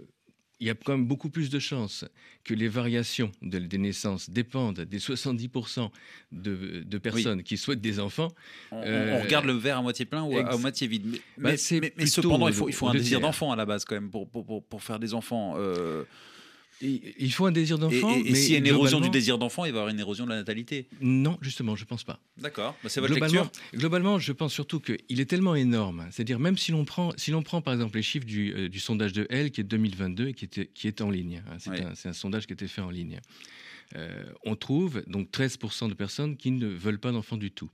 il 0.61 0.67
y 0.67 0.71
a 0.71 0.75
quand 0.75 0.93
même 0.93 1.07
beaucoup 1.07 1.29
plus 1.29 1.51
de 1.51 1.59
chances 1.59 2.05
que 2.45 2.55
les 2.55 2.69
variations 2.69 3.31
des 3.43 3.79
naissances 3.79 4.31
dépendent 4.31 4.81
des 4.81 4.99
70% 4.99 5.91
de, 6.33 6.99
personnes 6.99 7.43
qui 7.43 7.57
souhaitent 7.57 7.81
des 7.81 8.01
enfants. 8.01 8.29
On, 8.73 8.83
euh, 8.83 9.23
regarde 9.23 9.45
le 9.45 9.53
verre 9.53 9.79
à 9.79 9.83
moitié 9.83 10.07
plein 10.07 10.23
ou 10.23 10.37
à, 10.37 10.57
moitié 10.57 10.87
vide. 10.87 11.21
Mais, 11.37 11.57
bah, 11.57 12.07
cependant, 12.07 12.49
il 12.49 12.55
faut, 12.55 12.69
il 12.69 12.75
faut 12.75 12.89
un 12.89 12.93
désir 12.93 13.21
d'enfant 13.21 13.53
à 13.53 13.57
la 13.57 13.67
base 13.67 13.85
quand 13.85 13.95
même 13.95 14.11
pour, 14.11 14.29
pour, 14.29 14.65
pour, 14.65 14.83
faire 14.83 14.99
des 14.99 15.13
enfants. 15.13 15.55
Euh, 15.57 16.05
il 16.81 17.33
faut 17.33 17.47
un 17.47 17.53
désir 17.53 17.79
d'enfant. 17.79 18.15
Et, 18.25 18.35
s'il 18.35 18.53
y 18.53 18.55
a 18.55 18.59
une 18.59 18.67
érosion 18.67 19.01
du 19.01 19.11
désir 19.11 19.39
d'enfant, 19.39 19.65
il 19.65 19.73
va 19.73 19.79
y 19.79 19.81
avoir 19.81 19.89
une 19.89 20.01
érosion 20.01 20.25
de 20.25 20.31
la 20.31 20.37
natalité 20.37 20.89
Non, 21.01 21.39
justement, 21.41 21.77
je 21.77 21.85
ne 21.85 21.87
pense 21.87 22.05
pas. 22.05 22.21
D'accord, 22.39 22.77
bah, 22.83 22.89
c'est 22.89 23.01
votre 23.01 23.15
globalement, 23.15 23.43
lecture 23.43 23.63
Globalement, 23.75 24.19
je 24.19 24.33
pense 24.33 24.53
surtout 24.53 24.81
qu'il 24.81 25.21
est 25.21 25.27
tellement 25.27 25.55
énorme. 25.55 26.07
C'est-à-dire, 26.11 26.39
même 26.39 26.59
si 26.59 26.73
l'on 26.73 26.85
prend, 26.85 27.13
si 27.17 27.33
prend 27.33 27.61
par 27.61 27.75
exemple 27.75 27.97
les 27.97 28.03
chiffres 28.03 28.27
du, 28.27 28.53
euh, 28.55 28.69
du, 28.69 28.81
sondage 28.81 29.13
de 29.13 29.27
L, 29.31 29.51
qui 29.51 29.61
est 29.61 29.65
2022 29.65 30.29
et 30.29 30.35
qui, 30.35 30.45
était, 30.45 30.67
qui 30.67 30.89
est 30.89 31.01
en 31.01 31.11
ligne, 31.11 31.43
hein, 31.49 31.57
c'est 31.59 31.83
un, 31.83 32.11
un, 32.11 32.13
sondage 32.13 32.47
qui 32.47 32.53
a 32.53 32.55
été 32.55 32.69
fait 32.69 32.81
en 32.81 32.91
ligne. 32.91 33.21
Euh, 33.95 34.25
on 34.45 34.57
trouve 34.57 35.03
donc 35.07 35.31
13% 35.31 35.89
de 35.89 35.95
personnes 35.95 36.37
qui 36.37 36.51
ne 36.51 36.67
veulent 36.67 36.99
pas 36.99 37.13
d'enfants 37.13 37.37
du 37.37 37.51
tout. 37.51 37.71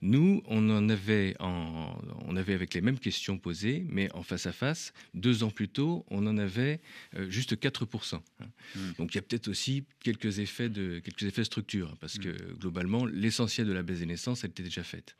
Nous, 0.00 0.42
on 0.46 0.68
en 0.70 0.88
avait, 0.88 1.36
on 1.40 2.36
avait 2.36 2.54
avec 2.54 2.74
les 2.74 2.80
mêmes 2.80 2.98
questions 2.98 3.38
posées, 3.38 3.84
mais 3.88 4.12
en 4.12 4.22
face 4.22 4.46
à 4.46 4.52
face, 4.52 4.92
deux 5.14 5.44
ans 5.44 5.50
plus 5.50 5.68
tôt, 5.68 6.04
on 6.10 6.26
en 6.26 6.36
avait 6.38 6.80
euh, 7.16 7.30
juste 7.30 7.54
4%. 7.54 8.14
Hein. 8.16 8.44
Hmm. 8.74 8.92
Donc 8.98 9.14
il 9.14 9.16
y 9.16 9.18
a 9.18 9.22
peut-être 9.22 9.48
aussi 9.48 9.84
quelques 10.00 10.38
effets 10.38 10.68
de 10.68 10.98
quelques 10.98 11.24
effets 11.24 11.44
structure, 11.44 11.90
hein, 11.92 11.96
parce 12.00 12.18
que 12.18 12.30
hmm. 12.30 12.58
globalement, 12.58 13.06
l'essentiel 13.06 13.66
de 13.66 13.72
la 13.72 13.82
baisse 13.82 14.00
des 14.00 14.06
naissances, 14.06 14.44
elle 14.44 14.50
était 14.50 14.62
déjà 14.62 14.82
faite. 14.82 15.16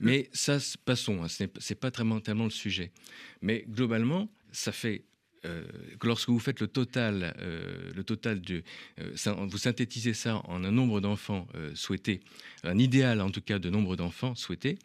Mais 0.00 0.28
ça, 0.32 0.58
passons, 0.84 1.24
hein, 1.24 1.28
ce 1.28 1.44
n'est 1.44 1.76
pas 1.76 1.90
tellement, 1.90 2.20
tellement 2.20 2.44
le 2.44 2.50
sujet. 2.50 2.92
Mais 3.42 3.64
globalement, 3.68 4.30
ça 4.52 4.72
fait 4.72 5.04
euh, 5.44 5.62
lorsque 6.02 6.28
vous 6.28 6.38
faites 6.38 6.60
le 6.60 6.66
total, 6.66 7.34
euh, 7.38 7.92
le 7.94 8.02
total 8.02 8.40
de, 8.40 8.62
euh, 9.00 9.34
vous 9.48 9.58
synthétisez 9.58 10.14
ça 10.14 10.42
en 10.44 10.64
un 10.64 10.70
nombre 10.70 11.00
d'enfants 11.00 11.46
souhaités, 11.74 12.20
un 12.64 12.78
idéal 12.78 13.20
en 13.20 13.30
tout 13.30 13.40
cas 13.40 13.58
de 13.58 13.70
nombre 13.70 13.96
d'enfants 13.96 14.34
souhaités, 14.34 14.78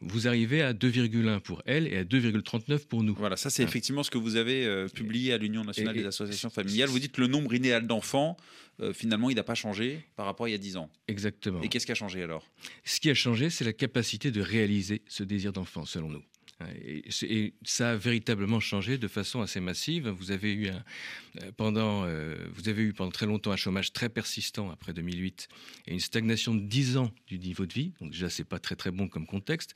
vous 0.00 0.28
arrivez 0.28 0.62
à 0.62 0.72
2,1 0.72 1.40
pour 1.40 1.62
elle 1.66 1.86
et 1.92 1.98
à 1.98 2.04
2,39 2.04 2.86
pour 2.86 3.02
nous. 3.02 3.14
Voilà, 3.14 3.36
ça 3.36 3.50
c'est 3.50 3.62
hein. 3.62 3.66
effectivement 3.66 4.02
ce 4.02 4.10
que 4.10 4.18
vous 4.18 4.36
avez 4.36 4.86
publié 4.94 5.32
à 5.32 5.38
l'Union 5.38 5.64
nationale 5.64 5.96
des 5.96 6.06
associations 6.06 6.50
familiales. 6.50 6.88
Vous 6.88 6.98
dites 6.98 7.12
que 7.12 7.20
le 7.20 7.26
nombre 7.26 7.54
idéal 7.54 7.86
d'enfants, 7.86 8.36
finalement, 8.92 9.30
il 9.30 9.36
n'a 9.36 9.42
pas 9.42 9.54
changé 9.54 10.04
par 10.16 10.26
rapport 10.26 10.46
à 10.46 10.48
il 10.48 10.52
y 10.52 10.54
a 10.54 10.58
10 10.58 10.76
ans. 10.76 10.90
Exactement. 11.08 11.62
Et 11.62 11.68
qu'est-ce 11.68 11.86
qui 11.86 11.92
a 11.92 11.96
changé 11.96 12.22
alors? 12.22 12.46
Ce 12.84 13.00
qui 13.00 13.10
a 13.10 13.14
changé, 13.14 13.50
c'est 13.50 13.64
la 13.64 13.72
capacité 13.72 14.30
de 14.30 14.40
réaliser 14.40 15.02
ce 15.08 15.22
désir 15.22 15.52
d'enfant, 15.52 15.84
selon 15.84 16.10
nous. 16.10 16.22
Et, 16.74 17.54
ça 17.64 17.90
a 17.92 17.96
véritablement 17.96 18.60
changé 18.60 18.96
de 18.96 19.08
façon 19.08 19.42
assez 19.42 19.60
massive. 19.60 20.08
Vous 20.08 20.30
avez 20.30 20.54
eu 20.54 20.68
euh, 20.68 21.50
pendant, 21.56 22.04
euh, 22.04 22.34
vous 22.54 22.68
avez 22.68 22.82
eu 22.82 22.92
pendant 22.92 23.10
très 23.10 23.26
longtemps 23.26 23.52
un 23.52 23.56
chômage 23.56 23.92
très 23.92 24.08
persistant 24.08 24.70
après 24.70 24.92
2008 24.92 25.48
et 25.86 25.92
une 25.92 26.00
stagnation 26.00 26.54
de 26.54 26.60
10 26.60 26.96
ans 26.96 27.12
du 27.26 27.38
niveau 27.38 27.66
de 27.66 27.72
vie. 27.72 27.92
Donc 28.00 28.12
déjà, 28.12 28.30
c'est 28.30 28.44
pas 28.44 28.58
très 28.58 28.76
très 28.76 28.90
bon 28.90 29.08
comme 29.08 29.26
contexte. 29.26 29.74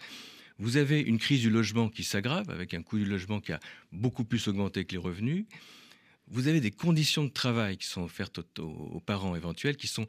Vous 0.59 0.77
avez 0.77 1.01
une 1.01 1.19
crise 1.19 1.41
du 1.41 1.51
logement 1.51 1.89
qui 1.89 2.05
s'aggrave 2.05 2.51
avec 2.51 2.75
un 2.75 2.83
coût 2.83 2.99
du 2.99 3.05
logement 3.05 3.41
qui 3.41 3.53
a 3.53 3.61
beaucoup 3.93 4.25
plus 4.25 4.49
augmenté 4.49 4.85
que 4.85 4.93
les 4.93 4.99
revenus. 4.99 5.47
vous 6.29 6.49
avez 6.49 6.61
des 6.61 6.71
conditions 6.71 7.25
de 7.25 7.31
travail 7.31 7.77
qui 7.77 7.87
sont 7.87 8.03
offertes 8.03 8.59
aux 8.59 9.01
parents 9.01 9.35
éventuels 9.37 9.77
qui 9.77 9.89
sont 9.89 10.07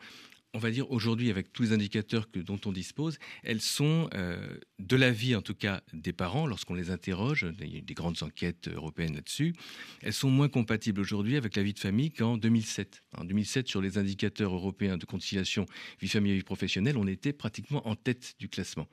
on 0.54 0.60
va 0.60 0.72
dire 0.72 0.92
aujourd'hui, 0.92 1.30
avec 1.30 1.54
tous 1.54 1.64
les 1.64 1.74
indicateurs 1.74 2.30
que, 2.30 2.40
dont 2.40 2.60
on 2.66 2.72
dispose, 2.72 3.18
elles 3.44 3.62
sont 3.62 4.10
euh, 4.14 4.58
de 4.80 4.96
l'avis 4.96 5.36
en 5.36 5.42
tout 5.42 5.54
cas 5.54 5.82
des 5.94 6.14
parents, 6.14 6.46
lorsqu'on 6.46 6.74
les 6.74 6.92
interroge, 6.92 7.46
il 7.62 7.76
y 7.76 7.78
a 7.78 7.82
des 7.82 7.94
grandes 7.94 8.22
enquêtes 8.22 8.68
européennes 8.68 9.16
là-dessus, 9.16 9.54
elles 10.02 10.14
sont 10.14 10.30
moins 10.30 10.50
compatibles 10.50 11.00
aujourd'hui 11.00 11.38
avec 11.38 11.56
la 11.56 11.64
vie 11.64 11.74
de 11.74 11.80
famille 11.80 12.12
qu'en 12.12 12.38
2007. 12.38 13.04
En 13.18 13.24
2007, 13.24 13.68
sur 13.68 13.82
les 13.82 13.98
indicateurs 13.98 14.54
européens 14.54 14.98
de 14.98 15.06
conciliation 15.06 15.66
vie 16.02 16.10
famille 16.10 16.34
et 16.34 16.36
vie 16.36 16.44
professionnelle, 16.44 16.98
on 16.98 17.08
était 17.08 17.34
pratiquement 17.34 17.88
en 17.88 17.96
tête 17.96 18.36
du 18.40 18.50
classement. 18.50 18.88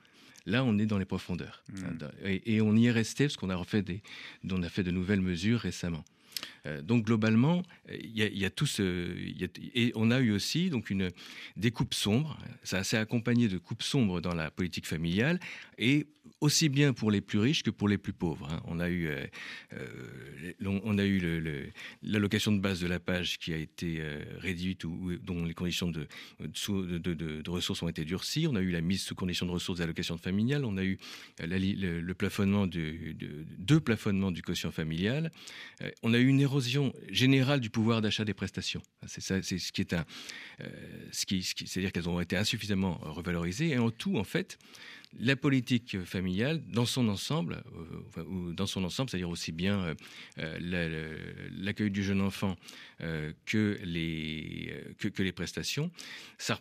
Là, 0.47 0.65
on 0.65 0.79
est 0.79 0.87
dans 0.87 0.99
les 0.99 1.05
profondeurs. 1.05 1.62
Mmh. 1.73 2.29
Et, 2.47 2.61
on 2.62 2.75
y 2.75 2.87
est 2.87 2.91
resté 2.91 3.25
parce 3.25 3.37
qu'on 3.37 3.50
a, 3.50 3.57
refait 3.57 3.83
des, 3.83 4.03
on 4.50 4.62
a 4.62 4.69
fait 4.71 4.83
de 4.83 4.91
nouvelles 4.91 5.21
mesures 5.21 5.61
récemment. 5.61 6.05
Euh, 6.66 6.83
donc 6.83 7.04
globalement, 7.04 7.62
il 7.90 8.16
y, 8.16 8.45
a 8.45 8.50
tout 8.50 8.66
ce, 8.66 9.14
et 9.75 9.92
on 9.95 10.11
a 10.11 10.21
eu 10.21 10.33
aussi 10.33 10.71
donc 10.71 10.90
une 10.90 11.11
des 11.57 11.71
coupes 11.71 11.95
sombres. 11.95 12.38
Ça 12.62 12.85
s'est 12.85 12.99
accompagné 12.99 13.49
de 13.49 13.59
coupes 13.59 13.83
sombres 13.83 14.21
dans 14.21 14.35
la 14.35 14.50
politique 14.50 14.87
familiale 14.87 15.38
et 15.78 16.07
aussi 16.40 16.68
bien 16.68 16.92
pour 16.92 17.11
les 17.11 17.21
plus 17.21 17.38
riches 17.38 17.62
que 17.62 17.71
pour 17.71 17.88
les 17.88 17.99
plus 17.99 18.12
pauvres. 18.12 18.49
Hein. 18.50 18.61
On 18.66 18.80
a 18.80 18.88
eu, 18.88 19.09
euh, 19.09 19.26
euh, 19.75 20.52
on 20.85 20.99
a 20.99 21.04
eu 21.04 21.62
l'allocation 22.02 22.52
de 22.52 22.61
base 22.61 22.80
de 22.80 22.87
la 22.87 23.00
page 23.00 23.38
qui 23.38 23.52
a 23.52 23.57
été 23.57 24.02
réduite 24.38 24.85
ou, 24.85 25.16
dont 25.23 25.45
les 25.45 25.54
conditions 25.54 25.90
de, 25.90 26.07
ressources 27.49 27.83
ont 27.83 27.88
été 27.88 28.04
durcies. 28.04 28.47
On 28.47 28.57
a 28.57 28.61
eu 28.61 28.71
la 28.71 28.80
mise 28.80 29.02
sous 29.02 29.14
conditions 29.14 29.47
de 29.47 29.52
ressources 29.52 29.78
d'allocation 29.78 30.18
familiale. 30.18 30.64
On 30.64 30.76
a 30.76 30.85
eu 30.85 30.99
le, 31.40 32.12
plafonnement 32.12 32.66
de, 32.66 33.14
deux 33.59 33.80
plafonnements 33.80 34.30
du 34.30 34.42
quotient 34.42 34.71
familial. 34.71 35.30
on 36.02 36.14
a 36.14 36.18
eu 36.18 36.26
une 36.26 36.40
érosion 36.40 36.92
générale 37.11 37.61
du 37.61 37.71
pouvoir 37.71 38.00
d'achat 38.00 38.25
des 38.25 38.35
prestations. 38.35 38.83
C'est 39.07 39.21
ce 39.21 39.73
qui 39.73 39.80
est 39.80 39.92
un, 39.92 40.04
euh, 40.61 40.66
ce 41.12 41.26
qui, 41.26 41.42
c'est-à-dire 41.42 41.92
qu'elles 41.92 42.09
ont 42.09 42.21
été 42.21 42.37
insuffisamment 42.37 42.99
revalorisées. 43.02 43.71
Et 43.71 43.78
en 43.78 43.90
tout, 43.90 44.16
en 44.16 44.25
fait, 44.25 44.59
la 45.19 45.37
politique 45.37 46.03
familiale 46.05 46.62
dans 46.67 46.85
son 46.85 47.09
ensemble, 47.09 47.62
euh, 48.19 48.25
ou 48.25 48.53
dans 48.53 48.67
son 48.67 48.85
ensemble, 48.85 49.11
c'est-à-dire 49.11 49.31
aussi 49.31 49.53
bien 49.53 49.95
euh, 50.38 51.49
l'accueil 51.50 51.91
du 51.91 52.03
jeune 52.03 52.21
enfant 52.21 52.57
que, 53.47 53.79
les, 53.85 54.75
que, 54.99 55.23
les 55.23 55.33
prestations, 55.33 55.91
ça, 56.37 56.61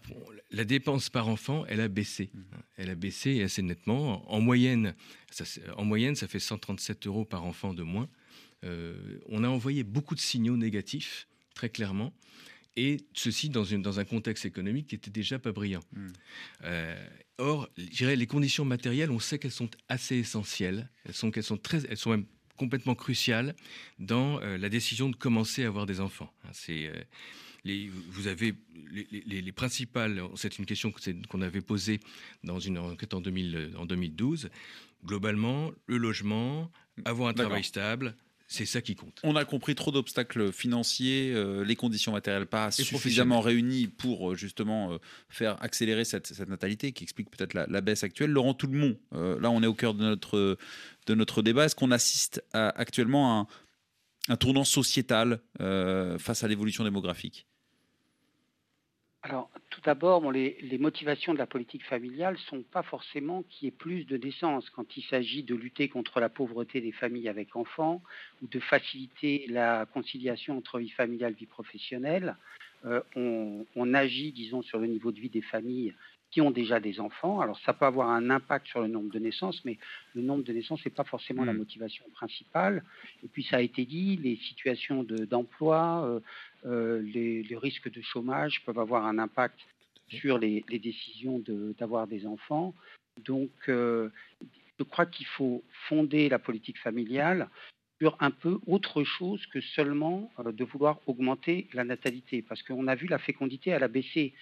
la 0.51 0.65
dépense 0.65 1.09
par 1.09 1.27
enfant, 1.27 1.65
elle 1.67 1.81
a 1.81 1.87
baissé. 1.87 2.29
Mmh. 2.33 2.41
Elle 2.77 2.89
a 2.91 2.95
baissé 2.95 3.41
assez 3.41 3.61
nettement. 3.63 4.31
En 4.31 4.39
moyenne, 4.39 4.93
ça, 5.31 5.45
en 5.75 5.83
moyenne, 5.83 6.15
ça 6.15 6.27
fait 6.27 6.39
137 6.39 7.07
euros 7.07 7.25
par 7.25 7.43
enfant 7.43 7.73
de 7.73 7.83
moins. 7.83 8.07
Euh, 8.63 9.19
on 9.27 9.43
a 9.43 9.49
envoyé 9.49 9.83
beaucoup 9.83 10.15
de 10.15 10.19
signaux 10.19 10.57
négatifs, 10.57 11.27
très 11.53 11.69
clairement, 11.69 12.13
et 12.77 12.97
ceci 13.13 13.49
dans, 13.49 13.99
un 13.99 14.05
contexte 14.05 14.45
économique 14.45 14.87
qui 14.87 14.95
était 14.95 15.09
déjà 15.09 15.39
pas 15.39 15.51
brillant. 15.51 15.83
Hmm. 15.93 16.07
Euh, 16.63 17.07
or, 17.39 17.67
je 17.77 17.83
dirais, 17.83 18.15
les 18.15 18.27
conditions 18.27 18.63
matérielles, 18.63 19.11
on 19.11 19.19
sait 19.19 19.39
qu'elles 19.39 19.51
sont 19.51 19.69
assez 19.89 20.15
essentielles, 20.15 20.89
elles 21.03 21.15
sont, 21.15 21.31
qu'elles 21.31 21.43
sont, 21.43 21.57
très, 21.57 21.83
elles 21.89 21.97
sont 21.97 22.11
même 22.11 22.25
complètement 22.55 22.95
cruciales 22.95 23.55
dans 23.97 24.39
euh, 24.41 24.57
la 24.57 24.69
décision 24.69 25.09
de 25.09 25.15
commencer 25.15 25.65
à 25.65 25.67
avoir 25.67 25.85
des 25.85 25.99
enfants. 25.99 26.31
Hein, 26.45 26.49
c'est... 26.53 26.91
Les, 27.63 27.89
vous 27.89 28.27
avez 28.27 28.53
les, 29.25 29.51
principales, 29.51 30.21
c'est 30.35 30.57
une 30.57 30.65
question 30.65 30.93
qu'on 31.27 31.41
avait 31.41 31.59
posée 31.59 31.99
dans 32.45 32.59
une 32.59 32.77
enquête 32.77 33.13
en, 33.13 33.19
2000, 33.19 33.73
en 33.77 33.85
2012. 33.85 34.49
Globalement, 35.03 35.71
le 35.87 35.97
logement, 35.97 36.71
avoir 37.03 37.27
un 37.27 37.33
travail 37.33 37.65
stable, 37.65 38.15
c'est 38.49 38.65
ça 38.65 38.81
qui 38.81 38.95
compte. 38.95 39.19
On 39.23 39.35
a 39.35 39.43
compris 39.43 39.75
trop 39.75 39.91
d'obstacles 39.91 40.53
financiers, 40.53 41.33
euh, 41.33 41.65
les 41.65 41.75
conditions 41.75 42.13
matérielles 42.13 42.45
pas 42.45 42.71
suffisamment 42.71 43.41
réunies 43.41 43.87
pour 43.87 44.31
euh, 44.31 44.35
justement 44.35 44.93
euh, 44.93 44.97
faire 45.27 45.61
accélérer 45.61 46.05
cette, 46.05 46.31
natalité 46.47 46.93
qui 46.93 47.03
explique 47.03 47.29
peut-être 47.29 47.53
la, 47.53 47.81
baisse 47.81 48.03
actuelle. 48.03 48.31
Laurent 48.31 48.53
tout 48.53 48.67
le 48.67 48.77
monde, 48.77 48.97
là 49.11 49.51
on 49.51 49.61
est 49.63 49.67
au 49.67 49.73
cœur 49.73 49.93
de 49.93 50.03
notre, 50.03 50.57
de 51.07 51.15
notre 51.15 51.41
débat. 51.41 51.65
Est-ce 51.65 51.75
qu'on 51.75 51.91
assiste 51.91 52.41
actuellement 52.53 53.41
à 53.41 53.47
un 54.29 54.37
tournant 54.37 54.63
sociétal 54.63 55.41
face 55.59 56.43
à 56.43 56.47
l'évolution 56.47 56.83
démographique? 56.83 57.46
Alors, 59.23 59.49
tout 59.71 59.81
d'abord, 59.81 60.31
les, 60.31 60.77
motivations 60.79 61.33
de 61.33 61.37
la 61.37 61.47
politique 61.47 61.83
familiale 61.83 62.35
ne 62.35 62.39
sont 62.39 62.61
pas 62.61 62.83
forcément 62.83 63.43
qu'il 63.43 63.65
y 63.65 63.67
ait 63.67 63.75
plus 63.75 64.05
de 64.05 64.15
naissances 64.15 64.69
quand 64.69 64.95
il 64.95 65.03
s'agit 65.03 65.43
de 65.43 65.55
lutter 65.55 65.89
contre 65.89 66.19
la 66.19 66.29
pauvreté 66.29 66.81
des 66.81 66.91
familles 66.91 67.27
avec 67.27 67.55
enfants 67.55 68.01
ou 68.41 68.47
de 68.47 68.59
faciliter 68.59 69.45
la 69.49 69.85
conciliation 69.87 70.57
entre 70.57 70.79
vie 70.79 70.91
familiale 70.91 71.33
et 71.33 71.39
vie 71.39 71.45
professionnelle. 71.45 72.37
Euh, 72.85 73.01
on, 73.75 73.93
agit, 73.93 74.31
disons, 74.31 74.61
sur 74.61 74.79
le 74.79 74.87
niveau 74.87 75.11
de 75.11 75.19
vie 75.19 75.29
des 75.29 75.41
familles 75.41 75.93
qui 76.29 76.41
ont 76.41 76.51
déjà 76.51 76.79
des 76.79 76.99
enfants. 76.99 77.39
Alors 77.39 77.57
ça 77.59 77.73
peut 77.73 77.85
avoir 77.85 78.09
un 78.09 78.29
impact 78.29 78.67
sur 78.67 78.81
le 78.81 78.87
nombre 78.87 79.11
de 79.11 79.19
naissances, 79.19 79.63
mais 79.63 79.77
le 80.13 80.21
nombre 80.21 80.43
de 80.43 80.53
naissances 80.53 80.83
n'est 80.85 80.91
pas 80.91 81.05
forcément 81.05 81.45
la 81.45 81.53
hmm. 81.53 81.57
motivation 81.57 82.05
principale. 82.13 82.83
Et 83.23 83.27
puis 83.27 83.43
ça 83.43 83.57
a 83.57 83.61
été 83.61 83.85
dit, 83.85 84.17
les 84.17 84.35
situations 84.35 85.03
d'emploi, 85.03 86.05
euh, 86.05 86.19
euh, 86.65 87.01
les, 87.01 87.45
risques 87.57 87.91
de 87.91 88.01
chômage 88.01 88.63
peuvent 88.65 88.79
avoir 88.79 89.05
un 89.05 89.19
impact 89.19 89.59
sur 90.09 90.37
les, 90.37 90.63
décisions 90.69 91.41
d'avoir 91.79 92.07
des 92.07 92.25
enfants. 92.25 92.73
Donc 93.25 93.51
euh, 93.67 94.09
je 94.79 94.83
crois 94.83 95.05
qu'il 95.05 95.25
faut 95.25 95.63
fonder 95.87 96.29
la 96.29 96.39
politique 96.39 96.79
familiale 96.79 97.49
sur 97.99 98.15
un 98.19 98.31
peu 98.31 98.59
autre 98.67 99.03
chose 99.03 99.45
que 99.47 99.59
seulement 99.59 100.31
de 100.45 100.63
vouloir 100.63 100.99
augmenter 101.07 101.67
la 101.73 101.83
natalité. 101.83 102.43
Parce 102.43 102.61
qu'on 102.61 102.87
a 102.87 102.95
vu 102.95 103.07
la 103.07 103.17
fécondité, 103.17 103.71
elle 103.71 103.83
a 103.83 103.87
baissé 103.87 104.33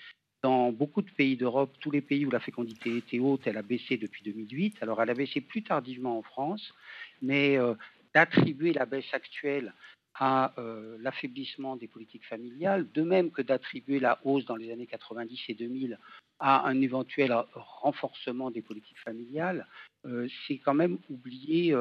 dans 0.43 0.71
beaucoup 0.71 1.01
de 1.01 1.09
pays 1.09 1.37
d'Europe, 1.37 1.75
tous 1.79 1.89
les 1.89 2.01
pays 2.01 2.25
où 2.25 2.29
la 2.29 2.39
fécondité 2.39 2.97
était 2.97 3.17
haute, 3.19 3.47
elle 3.47 3.57
a 3.57 3.63
baissé 3.63 3.97
depuis 3.97 4.23
2008. 4.23 4.77
Alors 4.81 5.01
elle 5.01 5.09
a 5.09 5.15
baissé 5.15 5.41
plus 5.41 5.63
tardivement 5.63 6.19
en 6.19 6.21
France, 6.21 6.73
mais 7.21 7.57
euh, 7.57 7.73
d'attribuer 8.13 8.73
la 8.73 8.85
baisse 8.85 9.11
actuelle 9.13 9.73
à 10.17 10.53
euh, 10.57 10.97
l'affaiblissement 11.01 11.75
des 11.75 11.87
politiques 11.87 12.25
familiales, 12.25 12.89
de 12.93 13.01
même 13.01 13.31
que 13.31 13.41
d'attribuer 13.41 13.99
la 13.99 14.19
hausse 14.23 14.45
dans 14.45 14.55
les 14.55 14.71
années 14.71 14.87
90 14.87 15.39
et 15.49 15.53
2000 15.53 15.99
à 16.39 16.67
un 16.67 16.81
éventuel 16.81 17.33
renforcement 17.53 18.51
des 18.51 18.61
politiques 18.61 18.99
familiales, 18.99 19.67
euh, 20.05 20.27
c'est 20.47 20.57
quand 20.57 20.73
même 20.73 20.97
oublier 21.09 21.75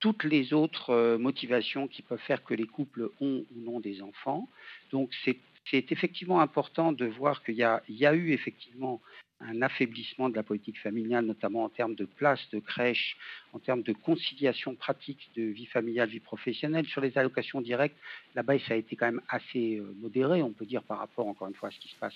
toutes 0.00 0.24
les 0.24 0.52
autres 0.52 1.16
motivations 1.16 1.86
qui 1.86 2.02
peuvent 2.02 2.18
faire 2.26 2.42
que 2.42 2.54
les 2.54 2.66
couples 2.66 3.10
ont 3.20 3.44
ou 3.54 3.60
non 3.60 3.78
des 3.78 4.02
enfants. 4.02 4.48
Donc 4.90 5.12
c'est 5.22 5.92
effectivement 5.92 6.40
important 6.40 6.92
de 6.92 7.06
voir 7.06 7.44
qu'il 7.44 7.54
y, 7.54 7.64
a 7.64 8.14
eu 8.14 8.32
effectivement 8.32 9.00
un 9.48 9.62
affaiblissement 9.62 10.28
de 10.28 10.36
la 10.36 10.42
politique 10.42 10.78
familiale, 10.80 11.24
notamment 11.24 11.64
en 11.64 11.68
termes 11.68 11.94
de 11.94 12.04
place 12.04 12.40
de 12.52 12.58
crèche, 12.58 13.16
en 13.52 13.58
termes 13.58 13.82
de 13.82 13.92
conciliation 13.92 14.74
pratique 14.74 15.30
de 15.36 15.42
vie 15.42 15.66
familiale, 15.66 16.08
vie 16.08 16.20
professionnelle. 16.20 16.86
Sur 16.86 17.00
les 17.00 17.16
allocations 17.18 17.60
directes, 17.60 17.96
la 18.34 18.42
baisse 18.42 18.70
a 18.70 18.76
été 18.76 18.96
quand 18.96 19.06
même 19.06 19.22
assez 19.28 19.76
euh, 19.76 19.94
modérée, 20.00 20.42
on 20.42 20.52
peut 20.52 20.66
dire, 20.66 20.82
par 20.82 20.98
rapport, 20.98 21.26
encore 21.26 21.48
une 21.48 21.54
fois, 21.54 21.68
à 21.68 21.72
ce 21.72 21.78
qui 21.78 21.88
se 21.88 21.96
passe 21.96 22.14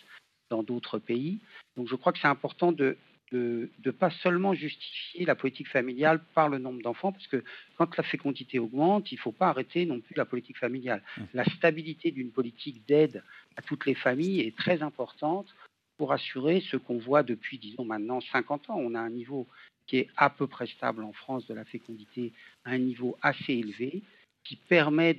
dans 0.50 0.62
d'autres 0.62 0.98
pays. 0.98 1.38
Donc 1.76 1.88
je 1.88 1.96
crois 1.96 2.12
que 2.12 2.18
c'est 2.18 2.28
important 2.28 2.72
de, 2.72 2.96
de 3.32 3.68
ne 3.84 3.90
pas 3.90 4.10
seulement 4.10 4.54
justifier 4.54 5.26
la 5.26 5.34
politique 5.34 5.68
familiale 5.68 6.20
par 6.34 6.48
le 6.48 6.58
nombre 6.58 6.80
d'enfants, 6.82 7.12
parce 7.12 7.26
que 7.26 7.42
quand 7.76 7.96
la 7.96 8.04
fécondité 8.04 8.58
augmente, 8.58 9.10
il 9.10 9.16
ne 9.16 9.20
faut 9.20 9.32
pas 9.32 9.48
arrêter 9.48 9.84
non 9.86 10.00
plus 10.00 10.14
la 10.14 10.24
politique 10.24 10.58
familiale. 10.58 11.02
Mmh. 11.16 11.22
La 11.34 11.44
stabilité 11.44 12.10
d'une 12.12 12.30
politique 12.30 12.86
d'aide 12.86 13.22
à 13.56 13.62
toutes 13.62 13.86
les 13.86 13.94
familles 13.94 14.40
est 14.40 14.56
très 14.56 14.82
importante 14.82 15.52
pour 15.96 16.12
assurer 16.12 16.60
ce 16.60 16.76
qu'on 16.76 16.98
voit 16.98 17.22
depuis, 17.22 17.58
disons 17.58 17.84
maintenant, 17.84 18.20
50 18.20 18.70
ans. 18.70 18.78
On 18.78 18.94
a 18.94 19.00
un 19.00 19.10
niveau 19.10 19.46
qui 19.86 19.98
est 19.98 20.08
à 20.16 20.30
peu 20.30 20.46
près 20.46 20.66
stable 20.66 21.04
en 21.04 21.12
France 21.12 21.46
de 21.46 21.54
la 21.54 21.64
fécondité, 21.64 22.32
un 22.64 22.78
niveau 22.78 23.16
assez 23.22 23.54
élevé, 23.54 24.02
qui 24.44 24.56
permet 24.56 25.18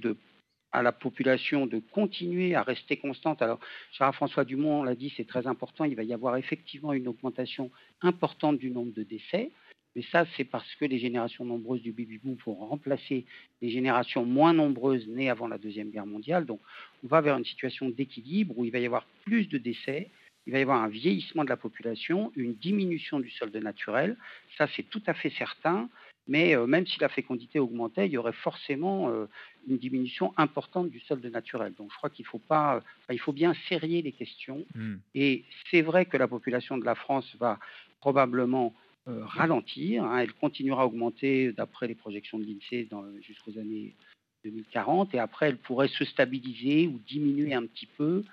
à 0.71 0.83
la 0.83 0.91
population 0.91 1.65
de 1.65 1.79
continuer 1.79 2.55
à 2.55 2.63
rester 2.63 2.97
constante. 2.97 3.41
Alors, 3.41 3.59
Charles-François 3.93 4.45
Dumont 4.45 4.83
l'a 4.83 4.95
dit, 4.95 5.13
c'est 5.15 5.27
très 5.27 5.47
important, 5.47 5.85
il 5.85 5.95
va 5.95 6.03
y 6.03 6.13
avoir 6.13 6.37
effectivement 6.37 6.93
une 6.93 7.07
augmentation 7.07 7.71
importante 8.01 8.57
du 8.57 8.69
nombre 8.69 8.93
de 8.93 9.03
décès. 9.03 9.51
Mais 9.95 10.03
ça, 10.11 10.25
c'est 10.35 10.43
parce 10.43 10.75
que 10.75 10.85
les 10.85 10.99
générations 10.99 11.43
nombreuses 11.43 11.81
du 11.81 11.91
baby-boom 11.91 12.35
vont 12.45 12.53
remplacer 12.53 13.25
les 13.61 13.69
générations 13.69 14.25
moins 14.25 14.53
nombreuses 14.53 15.07
nées 15.07 15.29
avant 15.29 15.47
la 15.47 15.57
Deuxième 15.57 15.89
Guerre 15.89 16.05
mondiale. 16.05 16.45
Donc, 16.45 16.59
on 17.03 17.07
va 17.07 17.19
vers 17.21 17.35
une 17.35 17.45
situation 17.45 17.89
d'équilibre 17.89 18.55
où 18.57 18.63
il 18.63 18.71
va 18.71 18.77
y 18.77 18.85
avoir 18.85 19.07
plus 19.25 19.47
de 19.49 19.57
décès, 19.57 20.11
il 20.47 20.53
va 20.53 20.59
y 20.59 20.61
avoir 20.61 20.81
un 20.81 20.87
vieillissement 20.87 21.43
de 21.43 21.49
la 21.49 21.57
population, 21.57 22.31
une 22.37 22.55
diminution 22.55 23.19
du 23.19 23.29
solde 23.29 23.55
naturel. 23.57 24.15
Ça, 24.57 24.67
c'est 24.75 24.83
tout 24.83 25.03
à 25.05 25.13
fait 25.13 25.29
certain. 25.29 25.89
Mais 26.29 26.55
euh, 26.55 26.65
même 26.67 26.85
si 26.87 26.99
la 26.99 27.09
fécondité 27.09 27.59
augmentait, 27.59 28.07
il 28.07 28.13
y 28.13 28.17
aurait 28.17 28.33
forcément 28.33 29.09
euh, 29.09 29.27
une 29.67 29.77
diminution 29.77 30.33
importante 30.37 30.89
du 30.89 30.99
solde 31.01 31.25
naturel. 31.25 31.73
Donc 31.73 31.91
je 31.91 31.97
crois 31.97 32.09
qu'il 32.09 32.25
faut 32.25 32.39
pas, 32.39 32.81
il 33.11 33.19
faut 33.19 33.33
bien 33.33 33.53
serrer 33.67 34.01
les 34.01 34.11
questions. 34.11 34.65
Hmm. 34.73 34.95
Et 35.15 35.43
c'est 35.69 35.81
vrai 35.81 36.05
que 36.05 36.17
la 36.17 36.27
population 36.27 36.77
de 36.77 36.85
la 36.85 36.95
France 36.95 37.33
va 37.39 37.59
probablement 37.99 38.73
euh, 39.07 39.25
ralentir. 39.25 40.03
Hein. 40.03 40.19
elle 40.19 40.33
continuera 40.33 40.83
à 40.83 40.85
augmenter 40.85 41.51
d'après 41.53 41.87
les 41.87 41.95
projections 41.95 42.39
de 42.39 42.45
l'INSEE 42.45 42.89
jusqu'aux 43.21 43.57
années 43.57 43.95
2040 44.43 45.13
et 45.13 45.19
après 45.19 45.47
elle 45.47 45.57
pourrait 45.57 45.87
se 45.87 46.05
stabiliser 46.05 46.87
ou 46.87 46.99
diminuer 46.99 47.53
un 47.53 47.65
petit 47.65 47.87
peu. 47.97 48.23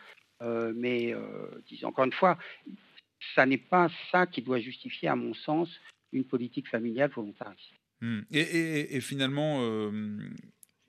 Mais 0.41 1.14
disons 1.67 1.88
encore 1.88 2.05
une 2.05 2.12
fois, 2.12 2.38
ça 3.35 3.47
n'est 3.47 3.59
pas 3.59 3.91
ça 4.11 4.26
qui 4.26 4.43
doit 4.43 4.61
justifier, 4.61 5.09
à 5.09 5.17
mon 5.17 5.35
sens, 5.35 5.69
une 6.12 6.25
politique 6.25 6.69
familiale 6.69 7.11
volontariste. 7.11 7.73
Hmm. 8.00 8.21
Et, 8.31 9.00
finalement, 9.00 9.91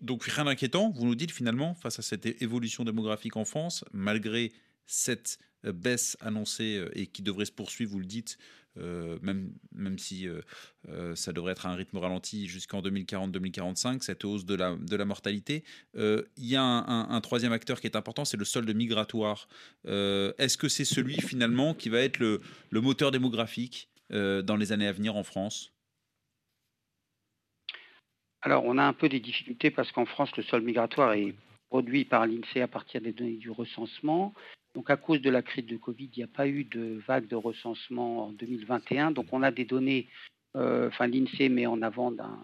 donc 0.02 0.24
rien 0.24 0.46
d'inquiétant, 0.46 0.92
vous 0.92 1.06
nous 1.06 1.16
dites 1.16 1.32
finalement, 1.32 1.76
face 1.76 2.00
à 2.00 2.02
cette 2.02 2.26
évolution 2.42 2.84
démographique 2.84 3.38
en 3.38 3.46
France, 3.46 3.86
malgré 3.94 4.52
cette 4.86 5.40
baisse 5.74 6.18
annoncée 6.22 6.86
et 6.94 7.08
qui 7.08 7.22
devrait 7.22 7.46
se 7.46 7.52
poursuivre, 7.52 7.92
vous 7.92 8.00
le 8.00 8.06
dites, 8.06 8.38
euh, 8.78 9.18
même, 9.22 9.54
même 9.74 9.98
si 9.98 10.28
euh, 10.28 10.42
euh, 10.90 11.16
ça 11.16 11.32
devrait 11.32 11.54
être 11.54 11.66
à 11.66 11.70
un 11.70 11.76
rythme 11.76 11.98
ralenti 11.98 12.48
jusqu'en 12.48 12.82
2040-2045, 12.82 14.02
cette 14.02 14.26
hausse 14.26 14.46
de 14.46 14.56
la, 14.56 14.76
de 14.76 14.96
la 14.96 15.06
mortalité. 15.06 15.64
Il 15.96 16.26
y 16.38 16.56
a 16.56 16.64
un, 16.64 17.22
troisième 17.22 17.54
acteur 17.54 17.80
qui 17.80 17.88
est 17.88 17.96
important, 17.96 18.26
c'est 18.26 18.38
le 18.38 18.46
solde 18.46 18.74
migratoire. 18.76 19.48
Est-ce 19.86 20.58
que 20.58 20.68
c'est 20.68 20.86
celui 20.86 21.16
finalement 21.16 21.74
qui 21.74 21.90
va 21.90 22.00
être 22.00 22.20
le, 22.20 22.42
le 22.70 22.82
moteur 22.82 23.12
démographique 23.12 23.90
dans 24.10 24.58
les 24.58 24.72
années 24.72 24.88
à 24.88 24.92
venir 24.92 25.16
en 25.16 25.24
France? 25.24 25.72
Alors, 28.42 28.66
on 28.66 28.78
a 28.78 28.84
un 28.84 28.94
peu 28.94 29.10
des 29.10 29.20
difficultés 29.20 29.72
parce 29.72 29.92
qu'en 29.92 30.06
France, 30.06 30.36
le 30.38 30.44
sol 30.44 30.62
migratoire 30.62 31.14
est 31.14 31.34
produit 31.70 32.06
par 32.06 32.28
l'INSEE 32.28 32.62
à 32.62 32.68
partir 32.68 33.02
des 33.02 33.12
données 33.12 33.38
du 33.38 33.50
recensement. 33.50 34.34
Donc 34.76 34.90
à 34.90 34.98
cause 34.98 35.22
de 35.22 35.30
la 35.30 35.42
crise 35.42 35.66
de 35.66 35.78
Covid, 35.78 36.10
il 36.14 36.20
n'y 36.20 36.24
a 36.24 36.28
pas 36.28 36.48
eu 36.48 36.66
de 36.66 37.02
vague 37.08 37.28
de 37.28 37.36
recensement 37.38 38.28
en 38.28 38.32
2021. 38.34 39.12
Donc 39.12 39.28
on 39.32 39.42
a 39.42 39.50
des 39.50 39.64
données, 39.64 40.10
euh, 40.58 40.90
enfin 40.90 41.08
l'INSEE 41.08 41.48
met 41.48 41.66
en 41.66 41.82
avant 41.82 42.14
un, 42.20 42.38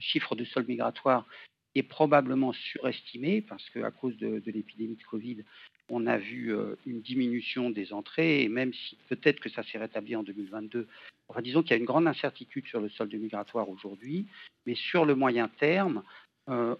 chiffre 0.00 0.34
de 0.34 0.44
sol 0.44 0.64
migratoire 0.66 1.24
qui 1.72 1.78
est 1.78 1.84
probablement 1.84 2.52
surestimé 2.52 3.40
parce 3.40 3.64
qu'à 3.70 3.92
cause 3.92 4.16
de, 4.16 4.42
l'épidémie 4.46 4.96
de 4.96 5.04
Covid, 5.04 5.44
on 5.88 6.08
a 6.08 6.18
vu 6.18 6.52
euh, 6.52 6.74
une 6.84 7.00
diminution 7.00 7.70
des 7.70 7.92
entrées 7.92 8.42
et 8.42 8.48
même 8.48 8.74
si 8.74 8.98
peut-être 9.08 9.38
que 9.38 9.48
ça 9.48 9.62
s'est 9.62 9.78
rétabli 9.78 10.16
en 10.16 10.24
2022, 10.24 10.88
enfin 11.28 11.42
disons 11.42 11.62
qu'il 11.62 11.70
y 11.70 11.74
a 11.74 11.76
une 11.76 11.84
grande 11.84 12.08
incertitude 12.08 12.66
sur 12.66 12.80
le 12.80 12.88
solde 12.88 13.14
migratoire 13.14 13.68
aujourd'hui, 13.68 14.26
mais 14.66 14.74
sur 14.74 15.04
le 15.04 15.14
moyen 15.14 15.46
terme, 15.46 16.02
euh, 16.48 16.74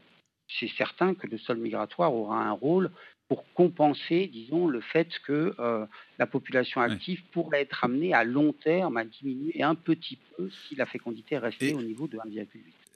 c'est 0.48 0.70
certain 0.76 1.14
que 1.14 1.28
le 1.28 1.38
sol 1.38 1.58
migratoire 1.58 2.12
aura 2.12 2.44
un 2.44 2.52
rôle 2.52 2.90
pour 3.28 3.44
compenser, 3.54 4.26
disons, 4.26 4.66
le 4.66 4.80
fait 4.80 5.08
que 5.26 5.54
euh, 5.58 5.86
la 6.18 6.26
population 6.26 6.80
active 6.80 7.22
pourrait 7.32 7.62
être 7.62 7.84
amenée 7.84 8.12
à 8.12 8.24
long 8.24 8.52
terme 8.52 8.96
à 8.96 9.04
diminuer 9.04 9.62
un 9.62 9.74
petit 9.74 10.18
peu 10.36 10.50
si 10.68 10.74
la 10.74 10.86
fécondité 10.86 11.38
restait 11.38 11.72
au 11.72 11.82
niveau 11.82 12.06
de 12.08 12.18
1,8. 12.18 12.46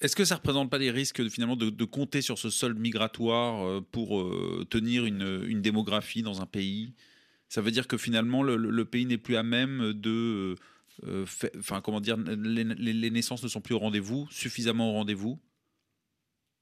Est-ce 0.03 0.15
que 0.15 0.25
ça 0.27 0.35
ne 0.35 0.39
représente 0.39 0.71
pas 0.71 0.79
des 0.79 0.91
risques 0.91 1.27
finalement 1.31 1.57
de, 1.57 1.85
compter 1.85 2.21
sur 2.21 2.39
ce 2.39 2.51
sol 2.51 2.75
migratoire 2.75 3.67
euh, 3.67 3.81
pour 3.81 4.21
euh, 4.21 4.67
tenir 4.69 5.07
une, 5.07 5.63
démographie 5.63 6.23
dans 6.23 6.43
un 6.43 6.47
pays? 6.47 6.93
Ça 7.49 7.63
veut 7.63 7.71
dire 7.71 7.89
que 7.89 7.97
finalement 7.97 8.43
le, 8.43 8.85
pays 8.85 9.07
n'est 9.07 9.19
plus 9.19 9.37
à 9.37 9.43
même 9.43 9.93
de... 9.95 10.57
Enfin, 11.59 11.81
comment 11.83 12.01
dire, 12.01 12.17
les, 12.17 12.65
les 12.65 13.11
naissances 13.11 13.43
ne 13.43 13.49
sont 13.49 13.61
plus 13.61 13.75
au 13.75 13.79
rendez-vous, 13.79 14.27
suffisamment 14.31 14.91
au 14.91 14.93
rendez-vous? 14.95 15.39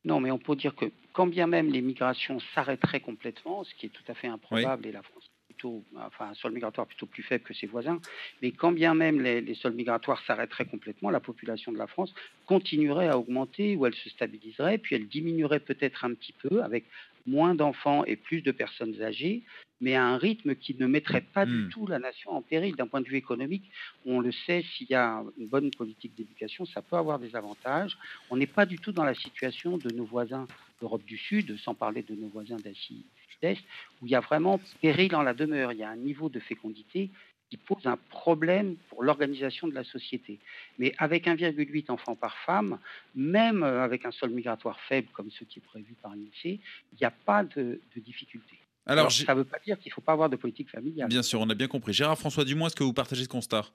Non, 0.05 0.21
mais 0.21 0.31
on 0.31 0.39
peut 0.39 0.57
dire 0.57 0.75
que 0.75 0.87
quand 1.13 1.27
bien 1.27 1.47
même 1.47 1.71
les 1.71 1.81
migrations 1.81 2.39
s'arrêteraient 2.55 3.01
complètement, 3.01 3.65
ce 3.65 3.75
qui 3.75 3.87
est 3.87 3.91
tout 3.91 4.03
à 4.09 4.15
fait 4.15 4.27
improbable, 4.27 4.87
et 4.87 4.93
la 4.93 5.03
France 5.03 5.31
plutôt, 5.47 5.85
enfin, 5.97 6.27
un 6.31 6.35
sol 6.35 6.53
migratoire 6.53 6.87
plutôt 6.87 7.07
plus 7.07 7.23
faible 7.23 7.45
que 7.45 7.55
ses 7.55 7.67
voisins, 7.67 8.01
mais 8.43 8.51
quand 8.51 8.73
bien 8.73 8.95
même 8.95 9.21
les, 9.21 9.41
les 9.41 9.55
sols 9.55 9.75
migratoires 9.75 10.23
s'arrêteraient 10.27 10.67
complètement, 10.67 11.11
la 11.11 11.21
population 11.21 11.73
de 11.73 11.79
la 11.79 11.87
France 11.87 12.15
continuerait 12.47 13.09
à 13.09 13.19
augmenter 13.19 13.77
ou 13.77 13.87
elle 13.87 13.95
se 13.95 14.11
stabiliserait, 14.11 14.79
puis 14.79 14.97
elle 14.97 15.09
diminuerait 15.09 15.61
peut-être 15.61 16.05
un 16.05 16.13
petit 16.15 16.33
peu 16.33 16.63
avec 16.63 16.85
moins 17.27 17.55
d'enfants 17.55 18.05
et 18.05 18.17
plus 18.17 18.43
de 18.43 18.53
personnes 18.53 19.01
âgées, 19.01 19.43
mais 19.85 19.95
à 19.97 20.07
un 20.07 20.17
rythme 20.17 20.55
qui 20.55 20.75
ne 20.79 20.87
mettrait 20.87 21.21
pas 21.21 21.45
du 21.45 21.53
hmm. 21.53 21.69
tout 21.69 21.87
la 21.87 21.99
nation 21.99 22.31
en 22.31 22.41
péril 22.41 22.75
d'un 22.75 22.87
point 22.87 23.03
de 23.03 23.07
vue 23.07 23.19
économique. 23.19 23.71
On 24.07 24.21
le 24.21 24.33
sait, 24.33 24.63
s'il 24.63 24.89
y 24.89 24.95
a 24.95 25.23
une 25.39 25.47
bonne 25.47 25.71
politique 25.71 26.15
d'éducation, 26.17 26.65
ça 26.65 26.81
peut 26.81 26.97
avoir 26.97 27.19
des 27.19 27.37
avantages. 27.37 27.99
On 28.31 28.39
n'est 28.39 28.47
pas 28.47 28.65
du 28.65 28.79
tout 28.79 28.93
dans 28.93 29.05
la 29.05 29.15
situation 29.15 29.77
de 29.77 29.91
nos 29.91 30.07
voisins 30.07 30.47
d'Europe 30.81 31.05
du 31.05 31.19
Sud, 31.19 31.59
sans 31.59 31.75
parler 31.75 32.03
de 32.03 32.15
nos 32.15 32.29
voisins 32.29 32.57
d'Asie 32.57 33.05
du 33.05 33.35
Sud-Est, 33.35 33.63
où 34.01 34.07
il 34.07 34.13
y 34.13 34.15
a 34.15 34.21
vraiment 34.21 34.59
péril 34.81 35.15
en 35.15 35.23
la 35.23 35.35
demeure. 35.35 35.73
Il 35.73 35.79
y 35.81 35.85
a 35.85 35.91
un 35.91 35.97
niveau 35.97 36.31
de 36.31 36.41
fécondité 36.41 37.11
qui 37.51 37.59
pose 37.59 37.87
un 37.87 37.99
problème 38.09 38.77
pour 38.89 39.05
l'organisation 39.05 39.69
de 39.69 39.75
la 39.75 39.85
société. 39.85 40.39
Mais 40.79 40.95
avec 40.97 41.27
1,8 41.27 41.91
enfants 41.91 42.17
par 42.17 42.39
femme, 42.39 42.79
même 43.15 43.63
avec 43.63 44.07
un 44.07 44.13
sol 44.13 44.31
migratoire 44.31 44.81
faible 44.89 45.09
comme 45.13 45.31
ce 45.31 45.45
qui 45.45 45.59
est 45.59 45.63
prévu 45.63 45.95
par 46.01 46.17
l'INSEE, 46.17 46.59
il 46.93 46.99
n'y 46.99 47.07
a 47.07 47.11
pas 47.11 47.45
de, 47.45 47.81
difficulté. 47.97 48.57
Alors, 48.87 49.11
ça 49.11 49.35
ne 49.35 49.39
veut 49.39 49.45
pas 49.45 49.59
dire 49.65 49.79
qu'il 49.79 49.91
ne 49.91 49.95
faut 49.95 50.01
pas 50.01 50.13
avoir 50.13 50.29
de 50.29 50.37
politique 50.37 50.71
familiale. 50.71 51.09
Bien 51.09 51.23
sûr, 51.23 51.41
on 51.41 51.49
a 51.49 51.55
bien 51.55 51.69
compris. 51.69 51.93
Gérard 51.93 52.19
François 52.19 52.45
Dumont, 52.45 52.67
est-ce 52.67 52.77
que 52.77 52.85
vous 52.85 52.93
partagez 52.93 53.25
ce 53.25 53.29
constat? 53.29 53.67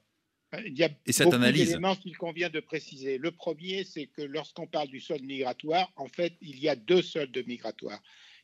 Il 0.65 0.77
y 0.77 0.83
a 0.83 0.89
et 1.05 1.11
cette 1.11 1.29
beaucoup 1.29 1.43
d'éléments 1.43 1.95
qu'il 1.95 2.17
convient 2.17 2.49
de 2.49 2.59
préciser. 2.59 3.19
Le 3.19 3.31
premier, 3.31 3.83
c'est 3.83 4.07
que 4.07 4.23
lorsqu'on 4.23 4.65
parle 4.65 4.87
du 4.87 4.99
sol 4.99 5.21
migratoire, 5.21 5.91
en 5.95 6.07
fait, 6.07 6.33
il 6.41 6.59
y 6.59 6.69
a 6.69 6.75
deux 6.75 7.03
soldes 7.03 7.43
migratoires. 7.45 8.01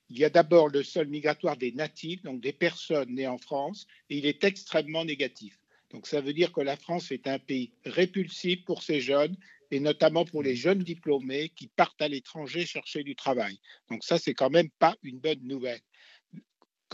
Il 0.10 0.20
y 0.20 0.24
a 0.24 0.30
d'abord 0.30 0.70
le 0.70 0.84
sol 0.84 1.08
migratoire 1.08 1.58
des 1.58 1.72
natifs, 1.72 2.22
donc 2.22 2.42
des 2.42 2.54
personnes 2.54 3.10
nées 3.10 3.28
en 3.28 3.40
France, 3.40 3.88
et 4.12 4.18
il 4.18 4.28
est 4.28 4.44
extrêmement 4.44 5.04
négatif. 5.04 5.58
Donc 5.90 6.06
ça 6.06 6.22
veut 6.22 6.34
dire 6.34 6.52
que 6.52 6.62
la 6.62 6.78
France 6.78 7.12
est 7.12 7.28
un 7.28 7.40
pays 7.40 7.72
répulsif 7.86 8.64
pour 8.66 8.84
ces 8.84 9.02
jeunes, 9.02 9.36
et 9.72 9.80
notamment 9.80 10.26
pour 10.26 10.44
les 10.44 10.56
jeunes 10.56 10.84
diplômés 10.84 11.50
qui 11.56 11.68
partent 11.68 12.02
à 12.02 12.08
l'étranger 12.08 12.68
chercher 12.68 13.04
du 13.04 13.16
travail. 13.16 13.60
Donc 13.90 14.04
ça, 14.04 14.20
c'est 14.20 14.36
quand 14.36 14.52
même 14.52 14.70
pas 14.78 14.96
une 15.02 15.18
bonne 15.18 15.42
nouvelle. 15.42 15.82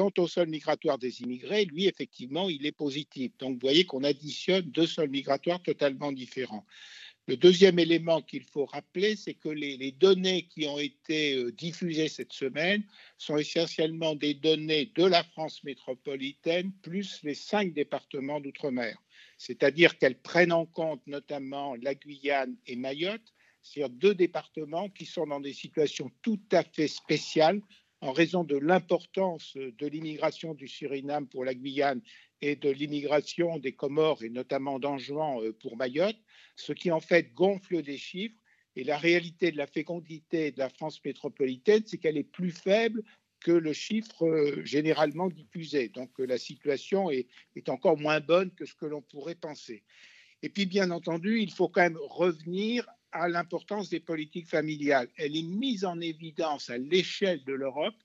Quant 0.01 0.11
au 0.17 0.27
sol 0.27 0.47
migratoire 0.47 0.97
des 0.97 1.21
immigrés, 1.21 1.65
lui, 1.65 1.85
effectivement, 1.85 2.49
il 2.49 2.65
est 2.65 2.71
positif. 2.71 3.37
Donc, 3.37 3.53
vous 3.53 3.59
voyez 3.61 3.85
qu'on 3.85 4.03
additionne 4.03 4.63
deux 4.71 4.87
sols 4.87 5.11
migratoires 5.11 5.61
totalement 5.61 6.11
différents. 6.11 6.65
Le 7.27 7.37
deuxième 7.37 7.77
élément 7.77 8.19
qu'il 8.23 8.43
faut 8.45 8.65
rappeler, 8.65 9.15
c'est 9.15 9.35
que 9.35 9.49
les, 9.49 9.91
données 9.91 10.47
qui 10.47 10.65
ont 10.65 10.79
été 10.79 11.35
euh, 11.35 11.51
diffusées 11.51 12.07
cette 12.07 12.33
semaine 12.33 12.83
sont 13.19 13.37
essentiellement 13.37 14.15
des 14.15 14.33
données 14.33 14.91
de 14.95 15.05
la 15.05 15.23
France 15.23 15.63
métropolitaine 15.63 16.71
plus 16.81 17.19
les 17.21 17.35
cinq 17.35 17.71
départements 17.71 18.41
d'outre-mer. 18.41 18.97
C'est-à-dire 19.37 19.99
qu'elles 19.99 20.19
prennent 20.19 20.51
en 20.51 20.65
compte 20.65 21.05
notamment 21.05 21.75
la 21.75 21.93
Guyane 21.93 22.55
et 22.65 22.75
Mayotte, 22.75 23.35
c'est-à-dire 23.61 23.95
deux 23.95 24.15
départements 24.15 24.89
qui 24.89 25.05
sont 25.05 25.27
dans 25.27 25.41
des 25.41 25.53
situations 25.53 26.09
tout 26.23 26.41
à 26.51 26.63
fait 26.63 26.87
spéciales 26.87 27.61
en 28.01 28.11
raison 28.11 28.43
de 28.43 28.57
l'importance 28.57 29.55
de 29.55 29.87
l'immigration 29.87 30.53
du 30.53 30.67
Suriname 30.67 31.27
pour 31.27 31.45
la 31.45 31.53
Guyane 31.53 32.01
et 32.41 32.55
de 32.55 32.69
l'immigration 32.69 33.59
des 33.59 33.73
Comores 33.73 34.23
et 34.23 34.29
notamment 34.29 34.79
d'Anjouan 34.79 35.41
euh, 35.41 35.53
pour 35.53 35.77
Mayotte, 35.77 36.17
ce 36.55 36.73
qui 36.73 36.91
en 36.91 36.99
fait 36.99 37.33
gonfle 37.33 37.81
les 37.81 37.97
chiffres. 37.97 38.35
Et 38.75 38.83
la 38.83 38.97
réalité 38.97 39.51
de 39.51 39.57
la 39.57 39.67
fécondité 39.67 40.51
de 40.51 40.57
la 40.57 40.69
France 40.69 41.03
métropolitaine, 41.03 41.83
c'est 41.85 41.97
qu'elle 41.97 42.17
est 42.17 42.23
plus 42.23 42.51
faible 42.51 43.03
que 43.41 43.51
le 43.51 43.73
chiffre 43.73 44.25
euh, 44.25 44.63
généralement 44.65 45.29
diffusé. 45.29 45.89
Donc 45.89 46.19
euh, 46.19 46.25
la 46.25 46.37
situation 46.37 47.11
est, 47.11 47.27
est 47.55 47.69
encore 47.69 47.97
moins 47.97 48.19
bonne 48.19 48.51
que 48.51 48.65
ce 48.65 48.73
que 48.73 48.85
l'on 48.85 49.01
pourrait 49.01 49.35
penser. 49.35 49.83
Et 50.43 50.49
puis, 50.49 50.65
bien 50.65 50.89
entendu, 50.89 51.39
il 51.39 51.51
faut 51.51 51.69
quand 51.69 51.81
même 51.81 51.99
revenir 52.01 52.87
à 53.11 53.27
l'importance 53.27 53.89
des 53.89 53.99
politiques 53.99 54.47
familiales. 54.47 55.09
Elle 55.17 55.35
est 55.35 55.43
mise 55.43 55.85
en 55.85 55.99
évidence 55.99 56.69
à 56.69 56.77
l'échelle 56.77 57.43
de 57.43 57.53
l'Europe 57.53 57.95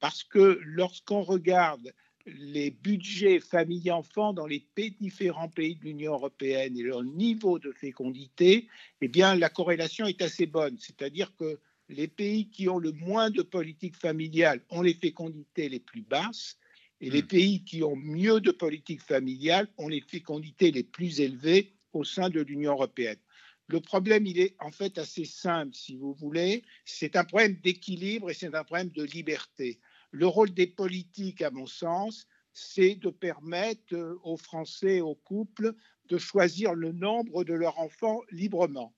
parce 0.00 0.24
que 0.24 0.60
lorsqu'on 0.62 1.22
regarde 1.22 1.92
les 2.26 2.70
budgets 2.70 3.40
famille-enfant 3.40 4.32
dans 4.32 4.46
les 4.46 4.64
différents 5.00 5.48
pays 5.48 5.76
de 5.76 5.84
l'Union 5.84 6.14
européenne 6.14 6.76
et 6.78 6.82
leur 6.82 7.02
niveau 7.02 7.58
de 7.58 7.72
fécondité, 7.72 8.68
eh 9.00 9.08
bien, 9.08 9.34
la 9.34 9.50
corrélation 9.50 10.06
est 10.06 10.22
assez 10.22 10.46
bonne. 10.46 10.76
C'est-à-dire 10.78 11.34
que 11.36 11.58
les 11.88 12.08
pays 12.08 12.48
qui 12.48 12.68
ont 12.68 12.78
le 12.78 12.92
moins 12.92 13.30
de 13.30 13.42
politique 13.42 13.96
familiale 13.96 14.60
ont 14.70 14.82
les 14.82 14.94
fécondités 14.94 15.68
les 15.68 15.80
plus 15.80 16.00
basses 16.00 16.58
et 17.00 17.10
les 17.10 17.22
hmm. 17.22 17.26
pays 17.26 17.64
qui 17.64 17.82
ont 17.82 17.96
mieux 17.96 18.40
de 18.40 18.50
politique 18.50 19.02
familiale 19.02 19.68
ont 19.76 19.88
les 19.88 20.00
fécondités 20.00 20.70
les 20.70 20.84
plus 20.84 21.20
élevées 21.20 21.74
au 21.92 22.04
sein 22.04 22.30
de 22.30 22.40
l'Union 22.40 22.72
européenne. 22.72 23.18
Le 23.66 23.80
problème, 23.80 24.26
il 24.26 24.38
est 24.38 24.54
en 24.60 24.70
fait 24.70 24.98
assez 24.98 25.24
simple, 25.24 25.74
si 25.74 25.96
vous 25.96 26.12
voulez. 26.12 26.62
C'est 26.84 27.16
un 27.16 27.24
problème 27.24 27.56
d'équilibre 27.62 28.30
et 28.30 28.34
c'est 28.34 28.54
un 28.54 28.64
problème 28.64 28.90
de 28.90 29.04
liberté. 29.04 29.80
Le 30.10 30.26
rôle 30.26 30.52
des 30.52 30.66
politiques, 30.66 31.40
à 31.40 31.50
mon 31.50 31.66
sens, 31.66 32.26
c'est 32.52 32.94
de 32.94 33.10
permettre 33.10 34.18
aux 34.22 34.36
Français, 34.36 35.00
aux 35.00 35.16
couples, 35.16 35.74
de 36.08 36.18
choisir 36.18 36.74
le 36.74 36.92
nombre 36.92 37.42
de 37.44 37.54
leurs 37.54 37.78
enfants 37.78 38.20
librement. 38.30 38.94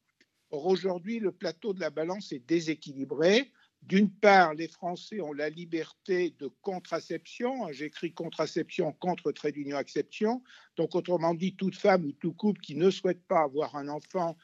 Or, 0.50 0.66
aujourd'hui, 0.66 1.20
le 1.20 1.32
plateau 1.32 1.72
de 1.72 1.80
la 1.80 1.90
balance 1.90 2.32
est 2.32 2.46
déséquilibré. 2.46 3.50
D'une 3.82 4.10
part, 4.10 4.54
les 4.54 4.68
Français 4.68 5.20
ont 5.20 5.32
la 5.32 5.48
liberté 5.48 6.34
de 6.38 6.48
contraception. 6.60 7.70
J'écris 7.72 8.12
contraception 8.12 8.92
contre 8.92 9.30
trait 9.32 9.52
d'union 9.52 9.78
exception. 9.78 10.42
Donc, 10.76 10.94
autrement 10.94 11.34
dit, 11.34 11.54
toute 11.54 11.76
femme 11.76 12.04
ou 12.04 12.12
tout 12.12 12.32
couple 12.32 12.60
qui 12.60 12.74
ne 12.74 12.90
souhaite 12.90 13.22
pas 13.26 13.42
avoir 13.42 13.76
un 13.76 13.88
enfant 13.88 14.36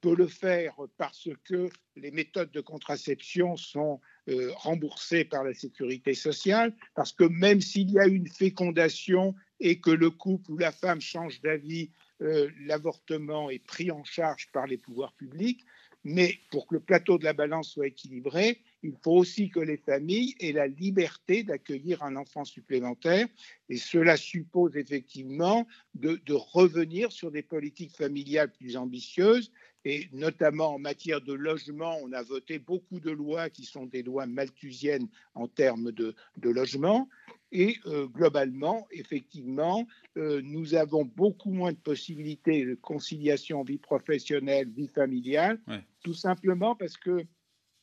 peut 0.00 0.16
le 0.16 0.26
faire 0.26 0.74
parce 0.98 1.28
que 1.44 1.68
les 1.96 2.10
méthodes 2.10 2.50
de 2.52 2.60
contraception 2.60 3.56
sont 3.56 4.00
remboursées 4.28 5.24
par 5.24 5.44
la 5.44 5.54
sécurité 5.54 6.14
sociale, 6.14 6.74
parce 6.94 7.12
que 7.12 7.24
même 7.24 7.60
s'il 7.60 7.90
y 7.90 7.98
a 7.98 8.06
une 8.06 8.28
fécondation 8.28 9.34
et 9.60 9.80
que 9.80 9.90
le 9.90 10.10
couple 10.10 10.52
ou 10.52 10.58
la 10.58 10.72
femme 10.72 11.00
change 11.00 11.40
d'avis, 11.40 11.90
l'avortement 12.20 13.50
est 13.50 13.64
pris 13.64 13.90
en 13.90 14.04
charge 14.04 14.50
par 14.52 14.66
les 14.66 14.76
pouvoirs 14.76 15.14
publics. 15.14 15.64
Mais 16.04 16.38
pour 16.50 16.66
que 16.66 16.74
le 16.74 16.80
plateau 16.80 17.18
de 17.18 17.24
la 17.24 17.34
balance 17.34 17.70
soit 17.70 17.88
équilibré, 17.88 18.62
il 18.82 18.94
faut 19.02 19.12
aussi 19.12 19.50
que 19.50 19.60
les 19.60 19.76
familles 19.76 20.34
aient 20.40 20.52
la 20.52 20.66
liberté 20.66 21.42
d'accueillir 21.42 22.02
un 22.02 22.16
enfant 22.16 22.44
supplémentaire. 22.44 23.26
Et 23.68 23.76
cela 23.76 24.16
suppose 24.16 24.76
effectivement 24.76 25.66
de, 25.94 26.18
revenir 26.32 27.12
sur 27.12 27.30
des 27.30 27.42
politiques 27.42 27.94
familiales 27.94 28.50
plus 28.52 28.76
ambitieuses. 28.76 29.52
Et 29.84 30.08
notamment 30.12 30.74
en 30.74 30.78
matière 30.78 31.20
de 31.20 31.32
logement, 31.32 31.98
on 32.02 32.12
a 32.12 32.22
voté 32.22 32.58
beaucoup 32.58 33.00
de 33.00 33.10
lois 33.10 33.50
qui 33.50 33.64
sont 33.64 33.86
des 33.86 34.02
lois 34.02 34.26
malthusiennes 34.26 35.08
en 35.34 35.48
termes 35.48 35.92
de, 35.92 36.14
logement. 36.42 37.08
Et 37.52 37.78
euh, 37.86 38.06
globalement, 38.06 38.86
effectivement, 38.92 39.86
euh, 40.16 40.40
nous 40.44 40.74
avons 40.74 41.04
beaucoup 41.04 41.50
moins 41.50 41.72
de 41.72 41.78
possibilités 41.78 42.64
de 42.64 42.74
conciliation 42.74 43.64
vie 43.64 43.78
professionnelle, 43.78 44.68
vie 44.70 44.88
familiale, 44.88 45.60
tout 46.02 46.14
simplement 46.14 46.76
parce 46.76 46.96
que 46.96 47.24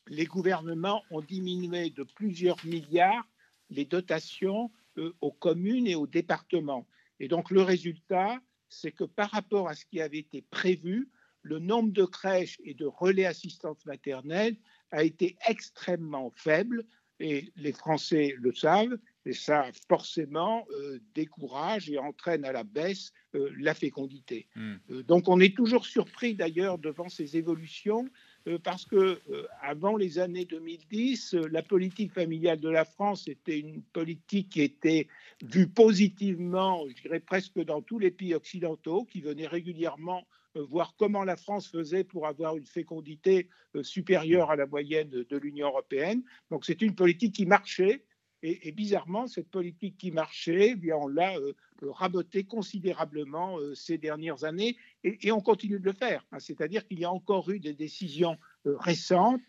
les 0.07 0.25
gouvernements 0.25 1.03
ont 1.11 1.21
diminué 1.21 1.89
de 1.89 2.03
plusieurs 2.03 2.63
milliards 2.65 3.27
les 3.69 3.85
dotations 3.85 4.71
euh, 4.97 5.13
aux 5.21 5.31
communes 5.31 5.87
et 5.87 5.95
aux 5.95 6.07
départements. 6.07 6.87
Et 7.19 7.27
donc 7.27 7.51
le 7.51 7.61
résultat, 7.61 8.39
c'est 8.69 8.91
que 8.91 9.03
par 9.03 9.31
rapport 9.31 9.67
à 9.67 9.75
ce 9.75 9.85
qui 9.85 10.01
avait 10.01 10.19
été 10.19 10.41
prévu, 10.41 11.09
le 11.41 11.59
nombre 11.59 11.91
de 11.91 12.03
crèches 12.03 12.59
et 12.63 12.73
de 12.73 12.85
relais 12.85 13.25
assistance 13.25 13.85
maternelle 13.85 14.57
a 14.91 15.03
été 15.03 15.37
extrêmement 15.47 16.31
faible 16.35 16.85
et 17.19 17.51
les 17.55 17.73
Français 17.73 18.35
le 18.37 18.53
savent 18.53 18.97
et 19.27 19.33
ça 19.33 19.65
forcément 19.87 20.65
euh, 20.71 20.99
décourage 21.13 21.89
et 21.89 21.97
entraîne 21.97 22.45
à 22.45 22.51
la 22.51 22.63
baisse 22.63 23.11
euh, 23.35 23.51
la 23.59 23.73
fécondité. 23.73 24.47
Hmm. 24.55 24.75
donc 25.07 25.27
on 25.27 25.39
est 25.39 25.55
toujours 25.55 25.85
surpris 25.85 26.33
d'ailleurs 26.35 26.77
devant 26.77 27.09
ces 27.09 27.37
évolutions 27.37 28.09
euh, 28.47 28.57
parce 28.59 28.85
que 28.85 28.95
euh, 29.29 29.47
avant 29.61 29.97
les 29.97 30.19
années 30.19 30.45
2010, 30.45 31.33
euh, 31.33 31.47
la 31.51 31.61
politique 31.61 32.13
familiale 32.13 32.59
de 32.59 32.69
la 32.69 32.85
France 32.85 33.27
était 33.27 33.59
une 33.59 33.81
politique 33.81 34.49
qui 34.49 34.61
était 34.61 35.07
vue 35.43 35.67
positivement, 35.67 36.87
je 36.87 37.01
dirais 37.01 37.19
presque 37.19 37.59
dans 37.59 37.81
tous 37.81 37.99
les 37.99 38.11
pays 38.11 38.33
occidentaux, 38.33 39.03
qui 39.05 39.21
venaient 39.21 39.47
régulièrement 39.47 40.25
voir 40.55 40.95
comment 40.97 41.23
la 41.23 41.35
France 41.35 41.69
faisait 41.69 42.03
pour 42.03 42.25
avoir 42.25 42.57
une 42.57 42.65
fécondité 42.65 43.47
supérieure 43.83 44.49
à 44.49 44.55
la 44.55 44.65
moyenne 44.65 45.09
de 45.09 45.37
l'Union 45.37 45.67
européenne. 45.67 46.23
Donc 46.49 46.65
c'est 46.65 46.81
une 46.81 46.95
politique 46.95 47.35
qui 47.35 47.45
marchait 47.45 48.03
et, 48.43 48.71
bizarrement, 48.71 49.27
cette 49.27 49.49
politique 49.49 49.97
qui 49.97 50.11
marchait, 50.11 50.69
eh 50.71 50.75
bien, 50.75 50.95
on 50.95 51.07
l'a 51.07 51.37
euh, 51.37 51.53
rabotée 51.81 52.43
considérablement 52.43 53.57
euh, 53.59 53.73
ces 53.73 53.97
dernières 53.97 54.43
années 54.43 54.77
et, 55.03 55.31
on 55.31 55.41
continue 55.41 55.79
de 55.79 55.85
le 55.85 55.93
faire. 55.93 56.23
Hein. 56.31 56.39
C'est-à-dire 56.39 56.85
qu'il 56.87 56.99
y 56.99 57.05
a 57.05 57.11
encore 57.11 57.49
eu 57.49 57.59
des 57.59 57.73
décisions 57.73 58.37
euh, 58.65 58.77
récentes 58.77 59.41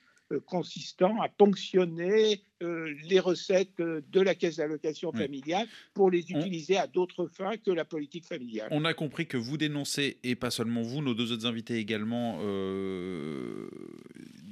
consistant 0.44 1.22
à 1.22 1.30
ponctionner 1.30 2.42
les 2.60 3.20
recettes 3.20 3.78
de 3.78 4.20
la 4.20 4.34
caisse 4.34 4.56
d'allocation 4.56 5.12
familiale 5.12 5.66
pour 5.94 6.10
les 6.10 6.30
utiliser 6.30 6.76
à 6.76 6.86
d'autres 6.86 7.26
fins 7.26 7.56
que 7.56 7.70
la 7.70 7.84
politique 7.84 8.24
familiale. 8.24 8.68
On 8.70 8.84
a 8.84 8.94
compris 8.94 9.26
que 9.26 9.36
vous 9.36 9.56
dénoncez, 9.56 10.18
et 10.22 10.34
pas 10.34 10.50
seulement 10.50 10.82
vous, 10.82 11.02
nos 11.02 11.14
deux 11.14 11.32
autres 11.32 11.46
invités 11.46 11.76
également, 11.76 12.40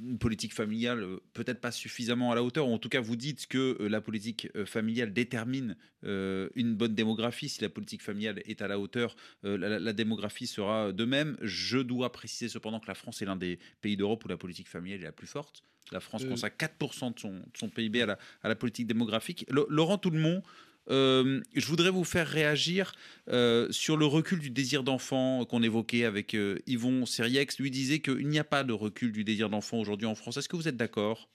une 0.07 0.17
politique 0.17 0.53
familiale 0.53 1.03
euh, 1.03 1.19
peut-être 1.33 1.59
pas 1.59 1.71
suffisamment 1.71 2.31
à 2.31 2.35
la 2.35 2.43
hauteur, 2.43 2.67
ou 2.67 2.73
en 2.73 2.77
tout 2.77 2.89
cas 2.89 3.01
vous 3.01 3.15
dites 3.15 3.47
que 3.47 3.77
euh, 3.79 3.87
la 3.87 4.01
politique 4.01 4.47
euh, 4.55 4.65
familiale 4.65 5.13
détermine 5.13 5.75
une 6.03 6.75
bonne 6.75 6.93
démographie. 6.93 7.49
Si 7.49 7.61
la 7.61 7.69
politique 7.69 8.01
familiale 8.01 8.41
est 8.45 8.61
à 8.61 8.67
la 8.67 8.79
hauteur, 8.79 9.15
la, 9.43 9.93
démographie 9.93 10.47
sera 10.47 10.93
de 10.93 11.05
même. 11.05 11.37
Je 11.41 11.79
dois 11.79 12.11
préciser 12.13 12.47
cependant 12.47 12.79
que 12.79 12.87
la 12.87 12.93
France 12.93 13.21
est 13.21 13.25
l'un 13.25 13.35
des 13.35 13.59
pays 13.81 13.97
d'Europe 13.97 14.23
où 14.23 14.27
la 14.29 14.37
politique 14.37 14.69
familiale 14.69 15.01
est 15.01 15.05
la 15.05 15.11
plus 15.11 15.27
forte. 15.27 15.63
La 15.91 15.99
France 15.99 16.25
consacre 16.25 16.57
4% 16.57 17.13
de 17.13 17.19
son, 17.19 17.31
de 17.31 17.57
son, 17.57 17.69
PIB 17.69 18.01
à 18.01 18.05
la, 18.05 18.19
à 18.43 18.49
la 18.49 18.55
politique 18.55 18.87
démographique. 18.87 19.45
Laurent 19.49 19.97
Toulmont, 19.97 20.43
euh, 20.89 21.41
je 21.53 21.65
voudrais 21.65 21.89
vous 21.89 22.03
faire 22.03 22.27
réagir 22.27 22.93
euh, 23.29 23.67
sur 23.71 23.97
le 23.97 24.05
recul 24.05 24.39
du 24.39 24.49
désir 24.49 24.83
d'enfant 24.83 25.45
qu'on 25.45 25.61
évoquait 25.61 26.05
avec 26.05 26.33
euh, 26.33 26.59
Yvon 26.65 27.05
Seriex. 27.05 27.59
Lui 27.59 27.71
disait 27.71 27.99
qu'il 27.99 28.27
n'y 28.27 28.39
a 28.39 28.43
pas 28.43 28.63
de 28.63 28.73
recul 28.73 29.11
du 29.11 29.23
désir 29.23 29.49
d'enfant 29.49 29.77
aujourd'hui 29.77 30.07
en 30.07 30.15
France. 30.15 30.37
Est-ce 30.37 30.49
que 30.49 30.55
vous 30.55 30.67
êtes 30.67 30.77
d'accord? 30.77 31.29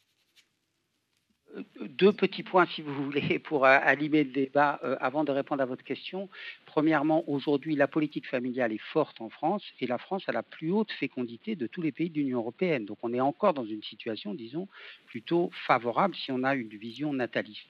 Deux 1.81 2.13
petits 2.13 2.43
points, 2.43 2.67
si 2.67 2.83
vous 2.83 2.95
voulez, 3.05 3.39
pour 3.45 3.65
allumer 3.67 4.25
le 4.25 4.31
débat 4.31 4.81
avant 5.01 5.25
de 5.25 5.33
répondre 5.33 5.63
à 5.63 5.67
votre 5.67 5.85
question. 5.85 6.29
Premièrement, 6.67 7.25
aujourd'hui, 7.29 7.75
la 7.75 7.89
politique 7.89 8.27
familiale 8.27 8.73
est 8.73 8.83
forte 8.93 9.21
en 9.21 9.29
France 9.29 9.65
et 9.81 9.87
la 9.87 9.99
France 9.99 10.29
a 10.29 10.33
la 10.33 10.43
plus 10.43 10.71
haute 10.71 10.93
fécondité 10.93 11.57
de 11.57 11.67
tous 11.67 11.83
les 11.83 11.93
pays 11.93 12.11
de 12.11 12.15
l'Union 12.15 12.39
européenne. 12.39 12.85
Donc 12.85 12.99
on 13.03 13.13
est 13.13 13.21
encore 13.21 13.55
dans 13.55 13.65
une 13.65 13.83
situation, 13.83 14.35
disons, 14.35 14.69
plutôt 15.07 15.51
favorable 15.67 16.15
si 16.15 16.33
on 16.33 16.43
a 16.45 16.55
une 16.55 16.69
vision 16.69 17.13
nataliste. 17.13 17.69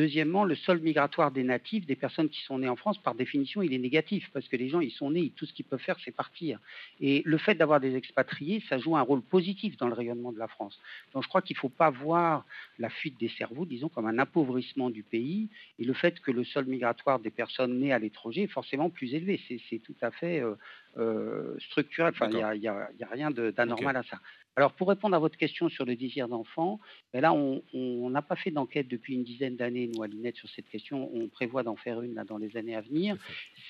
Deuxièmement, 0.00 0.44
le 0.44 0.54
sol 0.54 0.80
migratoire 0.80 1.30
des 1.30 1.42
natifs, 1.42 1.84
des 1.84 1.94
personnes 1.94 2.30
qui 2.30 2.40
sont 2.44 2.58
nées 2.58 2.70
en 2.70 2.74
France, 2.74 2.96
par 2.96 3.14
définition, 3.14 3.60
il 3.60 3.74
est 3.74 3.78
négatif 3.78 4.30
parce 4.32 4.48
que 4.48 4.56
les 4.56 4.70
gens, 4.70 4.80
ils 4.80 4.92
sont 4.92 5.10
nés, 5.10 5.30
tout 5.36 5.44
ce 5.44 5.52
qu'ils 5.52 5.66
peuvent 5.66 5.78
faire, 5.78 5.98
c'est 6.02 6.10
partir. 6.10 6.58
Et 7.02 7.20
le 7.26 7.36
fait 7.36 7.54
d'avoir 7.54 7.80
des 7.80 7.96
expatriés, 7.96 8.62
ça 8.66 8.78
joue 8.78 8.96
un 8.96 9.02
rôle 9.02 9.20
positif 9.20 9.76
dans 9.76 9.88
le 9.88 9.92
rayonnement 9.92 10.32
de 10.32 10.38
la 10.38 10.48
France. 10.48 10.80
Donc 11.12 11.22
je 11.22 11.28
crois 11.28 11.42
qu'il 11.42 11.54
ne 11.54 11.60
faut 11.60 11.68
pas 11.68 11.90
voir 11.90 12.46
la 12.78 12.88
fuite 12.88 13.20
des 13.20 13.28
cerveaux, 13.28 13.66
disons, 13.66 13.90
comme 13.90 14.06
un 14.06 14.18
appauvrissement 14.18 14.88
du 14.88 15.02
pays 15.02 15.50
et 15.78 15.84
le 15.84 15.92
fait 15.92 16.18
que 16.20 16.30
le 16.30 16.44
sol 16.44 16.64
migratoire 16.64 17.18
des 17.18 17.30
personnes 17.30 17.78
nées 17.78 17.92
à 17.92 17.98
l'étranger 17.98 18.44
est 18.44 18.54
forcément 18.60 18.88
plus 18.88 19.12
élevé. 19.12 19.38
C'est 19.68 19.80
tout 19.80 19.96
à 20.00 20.10
fait 20.10 20.40
euh, 20.40 20.54
euh, 20.96 21.58
structurel. 21.58 22.14
Enfin, 22.14 22.30
il 22.54 22.60
n'y 22.60 22.68
a, 22.68 22.88
rien 23.12 23.30
d'anormal 23.30 23.98
à 23.98 24.02
ça. 24.04 24.18
Alors, 24.60 24.74
pour 24.74 24.90
répondre 24.90 25.16
à 25.16 25.18
votre 25.18 25.38
question 25.38 25.70
sur 25.70 25.86
le 25.86 25.96
désir 25.96 26.28
d'enfant, 26.28 26.80
ben 27.14 27.22
là, 27.22 27.32
on 27.32 28.10
n'a 28.10 28.20
pas 28.20 28.36
fait 28.36 28.50
d'enquête 28.50 28.88
depuis 28.88 29.14
une 29.14 29.24
dizaine 29.24 29.56
d'années, 29.56 29.86
nous, 29.86 30.02
à 30.02 30.06
l'INET, 30.06 30.34
sur 30.34 30.50
cette 30.50 30.68
question. 30.68 31.10
On 31.14 31.28
prévoit 31.28 31.62
d'en 31.62 31.76
faire 31.76 32.02
une 32.02 32.12
là, 32.12 32.24
dans 32.24 32.36
les 32.36 32.54
années 32.58 32.74
à 32.74 32.82
venir. 32.82 33.16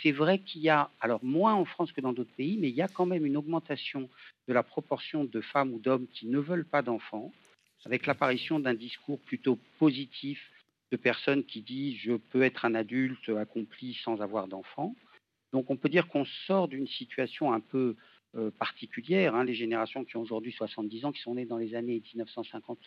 C'est 0.02 0.10
vrai 0.10 0.40
qu'il 0.40 0.62
y 0.62 0.68
a, 0.68 0.90
alors 1.00 1.22
moins 1.22 1.54
en 1.54 1.64
France 1.64 1.92
que 1.92 2.00
dans 2.00 2.12
d'autres 2.12 2.34
pays, 2.36 2.58
mais 2.58 2.70
il 2.70 2.74
y 2.74 2.82
a 2.82 2.88
quand 2.88 3.06
même 3.06 3.24
une 3.24 3.36
augmentation 3.36 4.08
de 4.48 4.52
la 4.52 4.64
proportion 4.64 5.22
de 5.22 5.40
femmes 5.40 5.72
ou 5.74 5.78
d'hommes 5.78 6.08
qui 6.08 6.26
ne 6.26 6.40
veulent 6.40 6.66
pas 6.66 6.82
d'enfants, 6.82 7.30
avec 7.84 8.06
l'apparition 8.06 8.58
d'un 8.58 8.74
discours 8.74 9.20
plutôt 9.20 9.60
positif 9.78 10.50
de 10.90 10.96
personnes 10.96 11.44
qui 11.44 11.60
disent 11.60 11.98
je 11.98 12.14
peux 12.14 12.42
être 12.42 12.64
un 12.64 12.74
adulte 12.74 13.28
accompli 13.28 13.94
sans 14.02 14.20
avoir 14.20 14.48
d'enfants. 14.48 14.96
Donc 15.52 15.70
on 15.70 15.76
peut 15.76 15.88
dire 15.88 16.08
qu'on 16.08 16.24
sort 16.48 16.66
d'une 16.66 16.88
situation 16.88 17.52
un 17.52 17.60
peu 17.60 17.94
euh, 18.36 18.50
particulière. 18.52 19.34
Hein. 19.34 19.44
Les 19.44 19.54
générations 19.54 20.04
qui 20.04 20.16
ont 20.16 20.22
aujourd'hui 20.22 20.52
70 20.52 21.04
ans, 21.04 21.12
qui 21.12 21.20
sont 21.20 21.34
nées 21.34 21.46
dans 21.46 21.56
les 21.56 21.74
années 21.74 22.00
1950, 22.14 22.78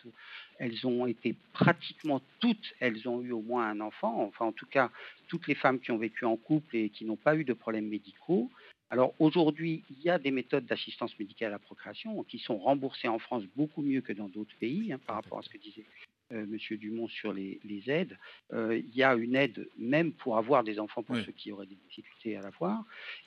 elles 0.58 0.86
ont 0.86 1.06
été 1.06 1.34
pratiquement 1.52 2.22
toutes, 2.40 2.74
elles 2.80 3.06
ont 3.08 3.20
eu 3.20 3.32
au 3.32 3.42
moins 3.42 3.68
un 3.68 3.80
enfant. 3.80 4.22
Enfin, 4.22 4.46
en 4.46 4.52
tout 4.52 4.66
cas, 4.66 4.90
toutes 5.28 5.46
les 5.46 5.54
femmes 5.54 5.80
qui 5.80 5.90
ont 5.90 5.98
vécu 5.98 6.24
en 6.24 6.36
couple 6.36 6.76
et 6.76 6.88
qui 6.88 7.04
n'ont 7.04 7.16
pas 7.16 7.36
eu 7.36 7.44
de 7.44 7.52
problèmes 7.52 7.88
médicaux. 7.88 8.50
Alors 8.90 9.14
aujourd'hui, 9.18 9.82
il 9.90 10.00
y 10.02 10.08
a 10.08 10.18
des 10.18 10.30
méthodes 10.30 10.66
d'assistance 10.66 11.18
médicale 11.18 11.48
à 11.48 11.52
la 11.52 11.58
procréation 11.58 12.22
qui 12.24 12.38
sont 12.38 12.56
remboursées 12.56 13.08
en 13.08 13.18
France 13.18 13.44
beaucoup 13.56 13.82
mieux 13.82 14.00
que 14.00 14.12
dans 14.12 14.28
d'autres 14.28 14.54
pays, 14.60 14.92
hein, 14.92 15.00
par 15.06 15.16
rapport 15.16 15.38
à 15.38 15.42
ce 15.42 15.48
que 15.48 15.58
disait 15.58 15.84
Monsieur 16.30 16.76
Dumont 16.76 17.08
sur 17.08 17.32
les, 17.32 17.60
aides. 17.86 18.18
Euh, 18.52 18.78
il 18.78 18.96
y 18.96 19.02
a 19.02 19.14
une 19.14 19.36
aide 19.36 19.68
même 19.78 20.12
pour 20.12 20.38
avoir 20.38 20.64
des 20.64 20.80
enfants 20.80 21.02
pour 21.02 21.16
ceux 21.16 21.32
qui 21.32 21.52
auraient 21.52 21.66
des 21.66 21.74
difficultés 21.74 22.36
à 22.36 22.40
l'avoir. 22.40 22.84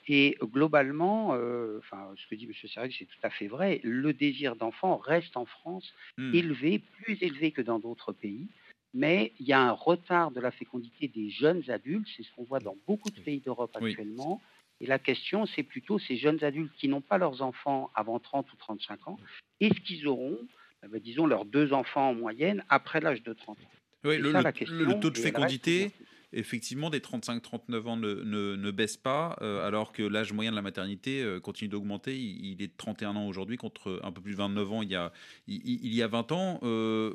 Et 0.08 0.36
globalement, 0.42 1.34
euh, 1.34 1.78
enfin, 1.78 2.12
ce 2.16 2.26
que 2.26 2.34
dit 2.34 2.46
Monsieur 2.46 2.68
Serreg, 2.68 2.94
c'est 2.98 3.06
tout 3.06 3.18
à 3.22 3.30
fait 3.30 3.46
vrai. 3.46 3.80
Le 3.84 4.12
désir 4.12 4.56
d'enfant 4.56 4.96
reste 4.96 5.36
en 5.36 5.46
France 5.46 5.94
hmm. 6.16 6.34
élevé, 6.34 6.82
plus 7.02 7.16
élevé 7.22 7.52
que 7.52 7.62
dans 7.62 7.78
d'autres 7.78 8.12
pays. 8.12 8.48
Mais 8.94 9.32
il 9.38 9.46
y 9.46 9.52
a 9.52 9.60
un 9.60 9.72
retard 9.72 10.30
de 10.30 10.40
la 10.40 10.50
fécondité 10.50 11.08
des 11.08 11.30
jeunes 11.30 11.62
adultes. 11.70 12.08
C'est 12.16 12.22
ce 12.22 12.32
qu'on 12.34 12.44
voit 12.44 12.60
dans 12.60 12.76
beaucoup 12.86 13.10
de 13.10 13.20
pays 13.20 13.40
d'Europe 13.40 13.76
actuellement. 13.76 14.40
Et 14.80 14.86
la 14.86 14.98
question, 14.98 15.46
c'est 15.46 15.62
plutôt 15.62 15.98
ces 15.98 16.16
jeunes 16.16 16.42
adultes 16.44 16.72
qui 16.78 16.88
n'ont 16.88 17.00
pas 17.00 17.18
leurs 17.18 17.42
enfants 17.42 17.90
avant 17.94 18.18
30 18.18 18.50
ou 18.52 18.56
35 18.56 19.08
ans, 19.08 19.18
est-ce 19.60 19.80
qu'ils 19.80 20.06
auront 20.06 20.38
eh 20.84 20.88
ben, 20.88 21.00
disons, 21.00 21.26
leurs 21.26 21.44
deux 21.44 21.72
enfants 21.72 22.10
en 22.10 22.14
moyenne 22.14 22.64
après 22.68 23.00
l'âge 23.00 23.22
de 23.22 23.32
30 23.32 23.58
ans. 23.58 23.70
Oui, 24.04 24.18
le, 24.18 25.00
taux 25.00 25.10
de 25.10 25.18
fécondité, 25.18 25.90
effectivement, 26.32 26.88
des 26.88 27.00
35-39 27.00 27.86
ans 27.86 27.96
ne, 27.96 28.14
ne, 28.22 28.70
baisse 28.70 28.96
pas, 28.96 29.36
euh, 29.42 29.66
alors 29.66 29.92
que 29.92 30.02
l'âge 30.02 30.32
moyen 30.32 30.50
de 30.50 30.56
la 30.56 30.62
maternité 30.62 31.20
euh, 31.22 31.40
continue 31.40 31.68
d'augmenter. 31.68 32.16
Il, 32.16 32.62
est 32.62 32.68
de 32.68 32.76
31 32.76 33.16
ans 33.16 33.26
aujourd'hui 33.26 33.56
contre 33.56 34.00
un 34.04 34.12
peu 34.12 34.20
plus 34.20 34.32
de 34.32 34.36
29 34.36 34.72
ans 34.72 34.82
il 34.82 34.90
y 34.90 34.94
a, 34.94 35.12
il, 35.48 35.92
y 35.94 36.02
a 36.02 36.06
20 36.06 36.32
ans. 36.32 36.60
Euh, 36.62 37.14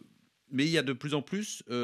mais 0.51 0.65
il 0.65 0.71
y 0.71 0.77
a 0.77 0.83
de 0.83 0.93
plus 0.93 1.13
en 1.13 1.21
plus, 1.21 1.63
par 1.67 1.77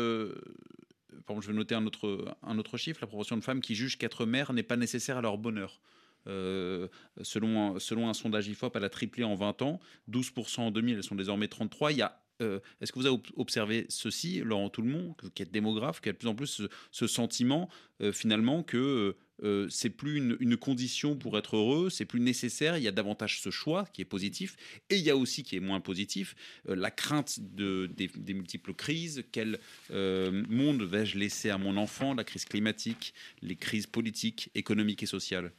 exemple, 1.29 1.41
je 1.41 1.47
vais 1.47 1.57
noter 1.57 1.75
un 1.75 1.85
autre, 1.85 2.35
un 2.43 2.57
autre 2.59 2.77
chiffre, 2.77 2.99
la 3.01 3.07
proportion 3.07 3.37
de 3.37 3.43
femmes 3.43 3.61
qui 3.61 3.73
jugent 3.73 3.97
qu'être 3.97 4.25
mère 4.25 4.51
n'est 4.53 4.63
pas 4.63 4.77
nécessaire 4.77 5.17
à 5.17 5.21
leur 5.21 5.37
bonheur. 5.37 5.79
Selon, 6.25 7.79
selon 7.79 8.10
un 8.10 8.13
sondage 8.13 8.47
IFOP, 8.47 8.75
elle 8.75 8.84
a 8.84 8.89
triplé 8.89 9.23
en 9.23 9.36
20 9.36 9.62
ans, 9.62 9.79
12% 10.12 10.62
en 10.62 10.71
2000, 10.71 10.97
elles 10.97 11.03
sont 11.03 11.15
désormais 11.15 11.47
33. 11.47 11.91
Il 11.91 12.01
a 12.01 12.21
Est-ce 12.39 12.91
que 12.91 12.99
vous 12.99 13.05
avez 13.05 13.17
observé 13.36 13.86
ceci, 13.89 14.39
Laurent 14.39 14.69
Tout-le-Monde, 14.69 15.15
qui 15.34 15.43
est 15.43 15.51
démographe, 15.51 16.01
qui 16.01 16.10
a 16.10 16.13
de 16.13 16.17
plus 16.17 16.27
en 16.27 16.36
plus 16.36 16.62
ce, 16.91 17.08
sentiment 17.08 17.69
finalement 18.12 18.63
que 18.63 19.15
euh, 19.43 19.67
c'est 19.69 19.89
plus 19.89 20.17
une, 20.17 20.58
condition 20.58 21.15
pour 21.15 21.38
être 21.38 21.55
heureux, 21.55 21.89
c'est 21.89 22.05
plus 22.05 22.19
nécessaire. 22.19 22.77
Il 22.77 22.84
y 22.84 22.88
a 22.88 22.91
davantage 22.91 23.41
ce 23.41 23.49
choix 23.49 23.86
qui 23.93 24.01
est 24.01 24.05
positif, 24.05 24.58
et 24.89 24.97
il 24.97 25.03
y 25.03 25.10
a 25.10 25.15
aussi 25.15 25.43
qui 25.43 25.55
est 25.55 25.62
moins 25.62 25.79
positif 25.79 26.36
euh, 26.67 26.75
la 26.75 26.91
crainte 26.91 27.39
de, 27.39 27.89
des, 27.95 28.34
multiples 28.34 28.73
crises. 28.73 29.23
Quel 29.32 29.60
euh, 29.91 30.43
monde 30.49 30.84
vais-je 30.84 31.17
laisser 31.17 31.49
à 31.49 31.58
mon 31.58 31.77
enfant 31.77 32.13
La 32.13 32.23
crise 32.23 32.45
climatique, 32.45 33.13
les 33.41 33.55
crises 33.55 33.88
politiques, 33.88 34.49
économiques 34.55 35.03
et 35.03 35.08
sociales? 35.08 35.51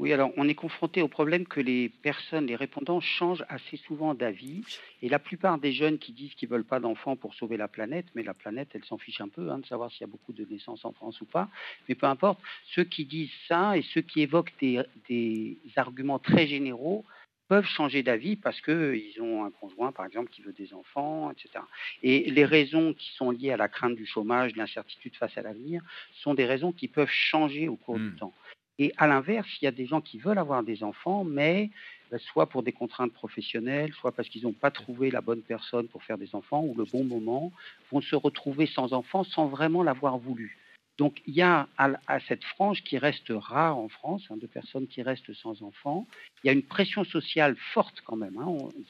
Oui, 0.00 0.12
alors 0.12 0.32
on 0.36 0.48
est 0.48 0.54
confronté 0.54 1.02
au 1.02 1.08
problème 1.08 1.46
que 1.46 1.60
les 1.60 1.88
personnes, 1.88 2.46
les 2.46 2.56
répondants 2.56 3.00
changent 3.00 3.44
assez 3.48 3.76
souvent 3.76 4.14
d'avis. 4.14 4.62
Et 5.02 5.08
la 5.08 5.20
plupart 5.20 5.58
des 5.58 5.72
jeunes 5.72 5.98
qui 5.98 6.12
disent 6.12 6.34
qu'ils 6.34 6.48
ne 6.48 6.54
veulent 6.54 6.64
pas 6.64 6.80
d'enfants 6.80 7.14
pour 7.14 7.34
sauver 7.34 7.56
la 7.56 7.68
planète, 7.68 8.06
mais 8.14 8.24
la 8.24 8.34
planète, 8.34 8.70
elle 8.74 8.84
s'en 8.84 8.98
fiche 8.98 9.20
un 9.20 9.28
peu 9.28 9.50
hein, 9.50 9.58
de 9.58 9.66
savoir 9.66 9.92
s'il 9.92 10.00
y 10.00 10.04
a 10.04 10.08
beaucoup 10.08 10.32
de 10.32 10.44
naissances 10.44 10.84
en 10.84 10.92
France 10.92 11.20
ou 11.20 11.26
pas. 11.26 11.48
Mais 11.88 11.94
peu 11.94 12.06
importe, 12.06 12.40
ceux 12.74 12.84
qui 12.84 13.04
disent 13.04 13.32
ça 13.46 13.76
et 13.76 13.82
ceux 13.82 14.00
qui 14.00 14.22
évoquent 14.22 14.52
des, 14.60 15.58
arguments 15.76 16.18
très 16.18 16.46
généraux 16.46 17.04
peuvent 17.46 17.66
changer 17.66 18.02
d'avis 18.02 18.36
parce 18.36 18.60
qu'ils 18.60 19.20
ont 19.20 19.44
un 19.44 19.50
conjoint, 19.50 19.92
par 19.92 20.06
exemple, 20.06 20.30
qui 20.30 20.42
veut 20.42 20.52
des 20.52 20.72
enfants, 20.72 21.30
etc. 21.30 21.62
Et 22.02 22.30
les 22.30 22.44
raisons 22.44 22.94
qui 22.94 23.12
sont 23.12 23.30
liées 23.30 23.52
à 23.52 23.56
la 23.56 23.68
crainte 23.68 23.94
du 23.94 24.06
chômage, 24.06 24.54
de 24.54 24.58
l'incertitude 24.58 25.14
face 25.16 25.36
à 25.36 25.42
l'avenir, 25.42 25.82
sont 26.14 26.34
des 26.34 26.46
raisons 26.46 26.72
qui 26.72 26.88
peuvent 26.88 27.10
changer 27.10 27.68
au 27.68 27.76
cours 27.76 27.98
du 27.98 28.10
hmm. 28.10 28.16
temps. 28.16 28.34
Et 28.78 28.92
à 28.96 29.06
l'inverse, 29.06 29.48
il 29.60 29.64
y 29.64 29.68
a 29.68 29.72
des 29.72 29.86
gens 29.86 30.00
qui 30.00 30.18
veulent 30.18 30.38
avoir 30.38 30.62
des 30.62 30.82
enfants, 30.82 31.22
mais 31.24 31.70
euh, 32.12 32.18
soit 32.18 32.46
pour 32.46 32.62
des 32.62 32.72
contraintes 32.72 33.12
professionnelles, 33.12 33.92
soit 33.92 34.12
parce 34.12 34.28
qu'ils 34.28 34.42
n'ont 34.42 34.52
pas 34.52 34.70
trouvé 34.70 35.10
la 35.10 35.20
bonne 35.20 35.42
personne 35.42 35.86
pour 35.86 36.02
faire 36.02 36.18
des 36.18 36.34
enfants 36.34 36.62
ou 36.64 36.74
le 36.74 36.84
bon 36.84 37.04
moment, 37.04 37.52
vont 37.92 38.00
se 38.00 38.16
retrouver 38.16 38.66
sans 38.66 38.92
enfants 38.92 39.24
sans 39.24 39.46
vraiment 39.46 39.82
l'avoir 39.82 40.18
voulu. 40.18 40.58
Donc 40.96 41.20
il 41.26 41.34
y 41.34 41.42
a 41.42 41.68
à, 41.76 42.20
cette 42.28 42.44
frange 42.44 42.84
qui 42.84 42.98
reste 42.98 43.30
rare 43.30 43.76
en 43.76 43.88
France, 43.88 44.22
hein, 44.30 44.36
de 44.36 44.46
personnes 44.46 44.86
qui 44.86 45.02
restent 45.02 45.32
sans 45.34 45.62
enfants, 45.62 46.06
il 46.42 46.46
y 46.46 46.50
a 46.50 46.52
une 46.52 46.62
pression 46.62 47.04
sociale 47.04 47.56
forte 47.72 48.00
quand 48.04 48.14
même 48.14 48.38
hein, 48.38 48.46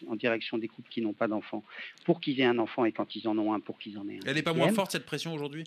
en, 0.07 0.17
direction 0.17 0.59
des 0.59 0.69
couples 0.69 0.91
qui 0.91 1.01
n'ont 1.01 1.15
pas 1.15 1.29
d'enfants, 1.29 1.65
pour 2.05 2.21
qu'ils 2.21 2.41
aient 2.41 2.45
un 2.45 2.59
enfant 2.59 2.85
et 2.85 2.93
quand 2.93 3.17
ils 3.17 3.27
en 3.27 3.39
ont 3.39 3.55
un, 3.55 3.61
pour 3.61 3.79
qu'ils 3.79 3.97
en 3.99 4.07
aient 4.09 4.17
un. 4.17 4.27
Elle 4.27 4.35
n'est 4.35 4.43
pas 4.43 4.53
moins 4.53 4.73
forte 4.73 4.91
cette 4.91 5.07
pression 5.07 5.33
aujourd'hui? 5.33 5.65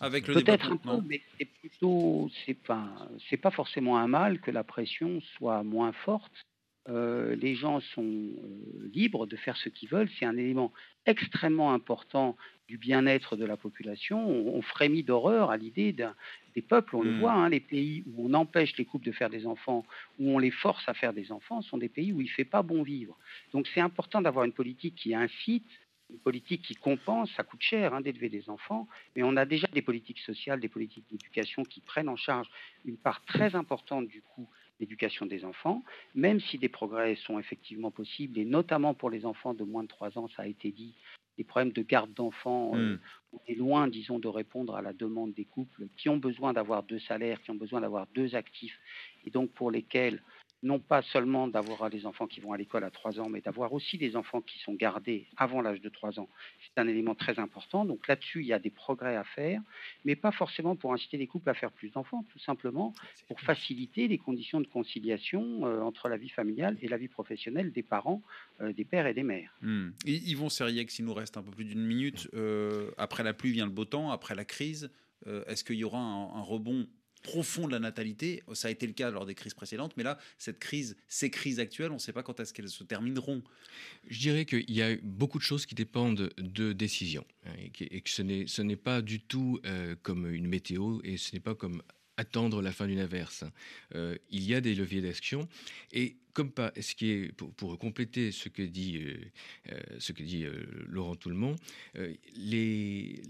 Avec 0.00 0.28
le 0.28 0.34
Peut-être 0.34 0.70
un 0.70 0.76
peu, 0.76 1.00
mais 1.06 1.22
c'est 1.38 1.46
plutôt, 1.46 2.30
c'est 2.44 2.54
pas, 2.54 3.08
c'est 3.30 3.36
pas 3.36 3.50
forcément 3.50 3.96
un 3.98 4.08
mal 4.08 4.40
que 4.40 4.50
la 4.50 4.64
pression 4.64 5.20
soit 5.36 5.62
moins 5.62 5.92
forte. 5.92 6.32
Euh, 6.90 7.34
les 7.36 7.54
gens 7.54 7.80
sont 7.80 8.02
euh, 8.02 8.90
libres 8.92 9.26
de 9.26 9.36
faire 9.36 9.56
ce 9.56 9.70
qu'ils 9.70 9.88
veulent. 9.88 10.10
C'est 10.18 10.26
un 10.26 10.36
élément 10.36 10.70
extrêmement 11.06 11.72
important 11.72 12.36
du 12.68 12.76
bien-être 12.76 13.36
de 13.36 13.44
la 13.44 13.56
population. 13.56 14.26
On, 14.28 14.60
frémit 14.62 15.02
d'horreur 15.02 15.50
à 15.50 15.56
l'idée 15.56 15.92
des 15.92 16.62
peuples, 16.62 16.96
on 16.96 17.02
le 17.02 17.12
hmm. 17.12 17.20
voit, 17.20 17.32
hein, 17.32 17.48
les 17.48 17.60
pays 17.60 18.04
où 18.06 18.26
on 18.26 18.34
empêche 18.34 18.76
les 18.76 18.84
couples 18.84 19.04
de 19.04 19.12
faire 19.12 19.28
des 19.28 19.46
enfants, 19.46 19.84
où 20.18 20.30
on 20.30 20.38
les 20.38 20.50
force 20.50 20.88
à 20.88 20.94
faire 20.94 21.12
des 21.12 21.30
enfants, 21.30 21.60
sont 21.62 21.78
des 21.78 21.90
pays 21.90 22.12
où 22.12 22.20
il 22.20 22.24
ne 22.24 22.30
fait 22.30 22.44
pas 22.44 22.62
bon 22.62 22.82
vivre. 22.82 23.18
Donc 23.52 23.66
c'est 23.74 23.80
important 23.80 24.22
d'avoir 24.22 24.44
une 24.44 24.52
politique 24.52 24.94
qui 24.94 25.14
incite, 25.14 25.68
une 26.10 26.18
politique 26.18 26.62
qui 26.62 26.74
compense, 26.74 27.30
ça 27.36 27.42
coûte 27.42 27.62
cher 27.62 27.94
hein, 27.94 28.00
d'élever 28.00 28.28
des 28.28 28.48
enfants, 28.48 28.88
mais 29.14 29.22
on 29.22 29.36
a 29.36 29.44
déjà 29.44 29.66
des 29.68 29.82
politiques 29.82 30.20
sociales, 30.20 30.60
des 30.60 30.68
politiques 30.68 31.06
d'éducation 31.10 31.64
qui 31.64 31.80
prennent 31.80 32.08
en 32.08 32.16
charge 32.16 32.48
une 32.84 32.96
part 32.96 33.22
très 33.24 33.54
importante 33.54 34.08
du 34.08 34.22
coût 34.22 34.48
d'éducation 34.80 35.26
des 35.26 35.44
enfants, 35.44 35.84
même 36.14 36.40
si 36.40 36.58
des 36.58 36.68
progrès 36.68 37.14
sont 37.16 37.38
effectivement 37.38 37.90
possibles, 37.90 38.38
et 38.38 38.44
notamment 38.44 38.94
pour 38.94 39.10
les 39.10 39.24
enfants 39.24 39.54
de 39.54 39.64
moins 39.64 39.82
de 39.82 39.88
3 39.88 40.18
ans, 40.18 40.28
ça 40.36 40.42
a 40.42 40.46
été 40.46 40.72
dit, 40.72 40.94
les 41.38 41.44
problèmes 41.44 41.72
de 41.72 41.82
garde 41.82 42.12
d'enfants, 42.14 42.72
euh, 42.74 42.94
hmm. 42.94 42.98
on 43.32 43.40
est 43.48 43.54
loin, 43.54 43.88
disons, 43.88 44.18
de 44.18 44.28
répondre 44.28 44.74
à 44.76 44.82
la 44.82 44.92
demande 44.92 45.32
des 45.34 45.44
couples 45.44 45.88
qui 45.96 46.08
ont 46.08 46.16
besoin 46.16 46.52
d'avoir 46.52 46.82
deux 46.82 47.00
salaires, 47.00 47.40
qui 47.42 47.50
ont 47.50 47.56
besoin 47.56 47.80
d'avoir 47.80 48.06
deux 48.14 48.34
actifs, 48.34 48.78
et 49.24 49.30
donc 49.30 49.50
pour 49.50 49.70
lesquels 49.70 50.22
non 50.64 50.78
pas 50.80 51.02
seulement 51.02 51.46
d'avoir 51.46 51.90
des 51.90 52.06
enfants 52.06 52.26
qui 52.26 52.40
vont 52.40 52.52
à 52.52 52.56
l'école 52.56 52.84
à 52.84 52.90
3 52.90 53.20
ans, 53.20 53.28
mais 53.28 53.42
d'avoir 53.42 53.72
aussi 53.74 53.98
des 53.98 54.16
enfants 54.16 54.40
qui 54.40 54.58
sont 54.60 54.72
gardés 54.72 55.26
avant 55.36 55.60
l'âge 55.60 55.80
de 55.80 55.88
3 55.90 56.18
ans. 56.18 56.28
C'est 56.64 56.80
un 56.80 56.88
élément 56.88 57.14
très 57.14 57.38
important. 57.38 57.84
Donc 57.84 58.08
là-dessus, 58.08 58.40
il 58.40 58.46
y 58.46 58.52
a 58.52 58.58
des 58.58 58.70
progrès 58.70 59.14
à 59.14 59.24
faire, 59.24 59.60
mais 60.04 60.16
pas 60.16 60.32
forcément 60.32 60.74
pour 60.74 60.92
inciter 60.94 61.18
les 61.18 61.26
couples 61.26 61.50
à 61.50 61.54
faire 61.54 61.70
plus 61.70 61.90
d'enfants, 61.90 62.24
tout 62.32 62.38
simplement 62.38 62.94
pour 63.28 63.40
faciliter 63.40 64.08
les 64.08 64.16
conditions 64.16 64.60
de 64.60 64.66
conciliation 64.66 65.66
euh, 65.66 65.82
entre 65.82 66.08
la 66.08 66.16
vie 66.16 66.30
familiale 66.30 66.78
et 66.80 66.88
la 66.88 66.96
vie 66.96 67.08
professionnelle 67.08 67.70
des 67.70 67.82
parents, 67.82 68.22
euh, 68.62 68.72
des 68.72 68.84
pères 68.84 69.06
et 69.06 69.14
des 69.14 69.22
mères. 69.22 69.54
Hmm. 69.60 69.90
Yvon 70.06 70.48
Seriex, 70.48 70.98
il 70.98 71.04
nous 71.04 71.14
reste 71.14 71.36
un 71.36 71.42
peu 71.42 71.50
plus 71.50 71.66
d'une 71.66 71.84
minute. 71.84 72.28
Euh, 72.32 72.90
après 72.96 73.22
la 73.22 73.34
pluie 73.34 73.52
vient 73.52 73.66
le 73.66 73.70
beau 73.70 73.84
temps, 73.84 74.10
après 74.10 74.34
la 74.34 74.44
crise. 74.44 74.90
Est-ce 75.46 75.64
qu'il 75.64 75.76
y 75.76 75.84
aura 75.84 75.98
un 76.00 76.42
rebond 76.42 76.86
profond 77.24 77.66
de 77.66 77.72
la 77.72 77.80
natalité. 77.80 78.44
Ça 78.52 78.68
a 78.68 78.70
été 78.70 78.86
le 78.86 78.92
cas 78.92 79.10
lors 79.10 79.26
des 79.26 79.34
crises 79.34 79.54
précédentes, 79.54 79.94
mais 79.96 80.04
là, 80.04 80.18
cette 80.38 80.60
crise, 80.60 80.96
ces 81.08 81.30
crises 81.30 81.58
actuelles, 81.58 81.90
on 81.90 81.94
ne 81.94 81.98
sait 81.98 82.12
pas 82.12 82.22
quand 82.22 82.38
est-ce 82.38 82.54
qu'elles 82.54 82.68
se 82.68 82.84
termineront. 82.84 83.42
Je 84.06 84.20
dirais 84.20 84.44
qu'il 84.44 84.70
y 84.70 84.82
a 84.82 84.94
beaucoup 85.02 85.38
de 85.38 85.42
choses 85.42 85.66
qui 85.66 85.74
dépendent 85.74 86.30
de 86.36 86.72
décisions 86.72 87.24
hein, 87.46 87.52
et 87.80 88.00
que 88.00 88.10
ce 88.10 88.62
n'est 88.62 88.76
pas 88.76 89.02
du 89.02 89.20
tout 89.20 89.58
euh, 89.64 89.96
comme 90.02 90.30
une 90.30 90.46
météo 90.46 91.00
et 91.02 91.16
ce 91.16 91.32
n'est 91.32 91.40
pas 91.40 91.54
comme 91.54 91.82
attendre 92.16 92.62
la 92.62 92.70
fin 92.70 92.86
d'une 92.86 93.00
averse. 93.00 93.44
Euh, 93.94 94.16
il 94.30 94.44
y 94.44 94.54
a 94.54 94.60
des 94.60 94.74
leviers 94.74 95.00
d'action 95.00 95.48
et 95.92 96.16
comme 96.34 96.50
pas, 96.50 96.72
ce 96.80 96.94
qui 96.94 97.10
est 97.10 97.32
pour, 97.32 97.78
compléter 97.78 98.32
ce 98.32 98.48
que 98.48 98.62
dit 98.62 98.98
euh, 99.70 99.78
ce 99.98 100.12
que 100.12 100.22
dit 100.22 100.44
Laurent 100.88 101.16
Toulmont, 101.16 101.56
les 102.36 103.22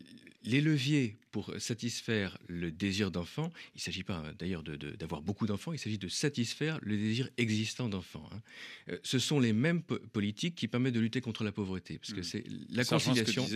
les 0.45 0.61
leviers 0.61 1.17
pour 1.31 1.53
satisfaire 1.59 2.38
le 2.49 2.71
désir 2.71 3.11
d'enfant, 3.11 3.51
il 3.75 3.79
ne 3.79 3.81
s'agit 3.81 4.03
pas 4.03 4.23
d'ailleurs 4.38 4.62
d'avoir 4.62 5.23
beaucoup 5.23 5.47
d'enfants, 5.47 5.73
il 5.73 5.79
s'agit 5.79 5.99
de 5.99 6.09
satisfaire 6.09 6.79
le 6.83 6.97
désir 6.97 7.31
existant 7.38 7.88
d'enfant. 7.88 8.29
Hein. 8.33 8.40
Euh, 8.90 8.99
ce 9.03 9.19
sont 9.19 9.40
les 9.40 9.53
mêmes 9.53 9.83
politiques 9.83 10.55
qui 10.55 10.69
permettent 10.69 10.95
de 10.95 11.01
lutter 11.01 11.21
contre 11.21 11.45
la 11.45 11.53
pauvreté, 11.53 11.99
parce 11.99 12.12
que 12.12 12.21
mmh. 12.21 12.25
c'est 12.25 12.45
la 12.71 12.85
conciliation. 12.85 13.47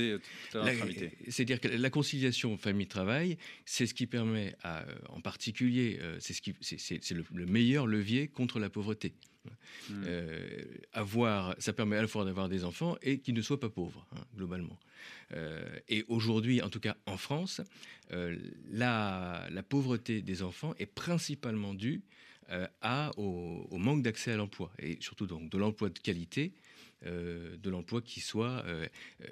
C'est-à-dire 1.29 1.61
que 1.61 1.69
la 1.69 1.91
conciliation 1.91 2.57
famille-travail, 2.57 3.37
c'est 3.65 3.87
ce 3.87 3.95
qui 3.95 4.07
permet, 4.07 4.57
à, 4.63 4.85
en 5.11 5.21
particulier, 5.21 5.99
euh, 6.01 6.17
c'est 6.21 6.33
ce 6.33 6.41
qui, 6.41 6.55
c'est 6.61 7.11
le, 7.13 7.25
le 7.35 7.47
meilleur 7.47 7.87
levier 7.87 8.29
contre 8.29 8.59
la 8.59 8.71
pauvreté. 8.71 9.13
Mmh. 9.91 10.05
Euh, 10.07 10.65
avoir, 10.93 11.55
ça 11.59 11.73
permet 11.73 11.97
à 11.97 12.03
la 12.03 12.09
fois 12.09 12.25
d'avoir 12.25 12.49
des 12.49 12.65
enfants 12.65 12.97
et 13.03 13.19
qu'ils 13.19 13.35
ne 13.35 13.43
soient 13.43 13.61
pas 13.61 13.69
pauvres, 13.69 14.07
hein, 14.13 14.21
globalement. 14.37 14.79
Euh, 15.33 15.65
et 15.89 16.05
aujourd'hui, 16.09 16.63
en 16.63 16.69
tout 16.69 16.81
cas 16.81 16.97
en 17.07 17.17
France, 17.17 17.61
euh, 18.13 18.37
la, 18.71 19.49
pauvreté 19.69 20.23
des 20.23 20.43
enfants 20.43 20.75
est 20.79 20.87
principalement 20.87 21.75
due 21.75 22.03
à, 22.81 23.11
au, 23.19 23.77
manque 23.77 24.03
d'accès 24.03 24.33
à 24.33 24.37
l'emploi, 24.37 24.73
et 24.79 24.97
surtout 25.01 25.27
donc 25.27 25.51
de 25.51 25.59
l'emploi 25.59 25.91
de 25.91 25.99
qualité, 25.99 26.53
de 27.05 27.71
l'emploi 27.71 28.03
qui 28.03 28.21
soit 28.21 28.65
euh, 28.67 28.87
euh, 29.23 29.27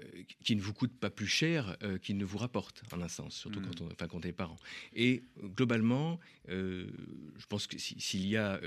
qui 0.45 0.55
ne 0.55 0.61
vous 0.61 0.73
coûte 0.73 0.93
pas 0.93 1.11
plus 1.11 1.27
cher 1.27 1.77
qu'il 2.03 2.17
ne 2.17 2.25
vous 2.25 2.39
rapporte 2.39 2.83
en 2.93 3.03
un 3.03 3.09
sens 3.09 3.35
surtout 3.35 3.61
quand 3.61 3.81
mm. 3.81 3.85
on 3.85 3.93
enfin 3.93 4.07
quand 4.07 4.19
on 4.25 4.29
est 4.29 4.33
parent. 4.33 4.57
Et 4.95 5.23
globalement 5.43 6.21
je 6.49 7.47
pense 7.49 7.67
que 7.67 7.77
s'il 7.79 8.27
y 8.27 8.37
a 8.37 8.61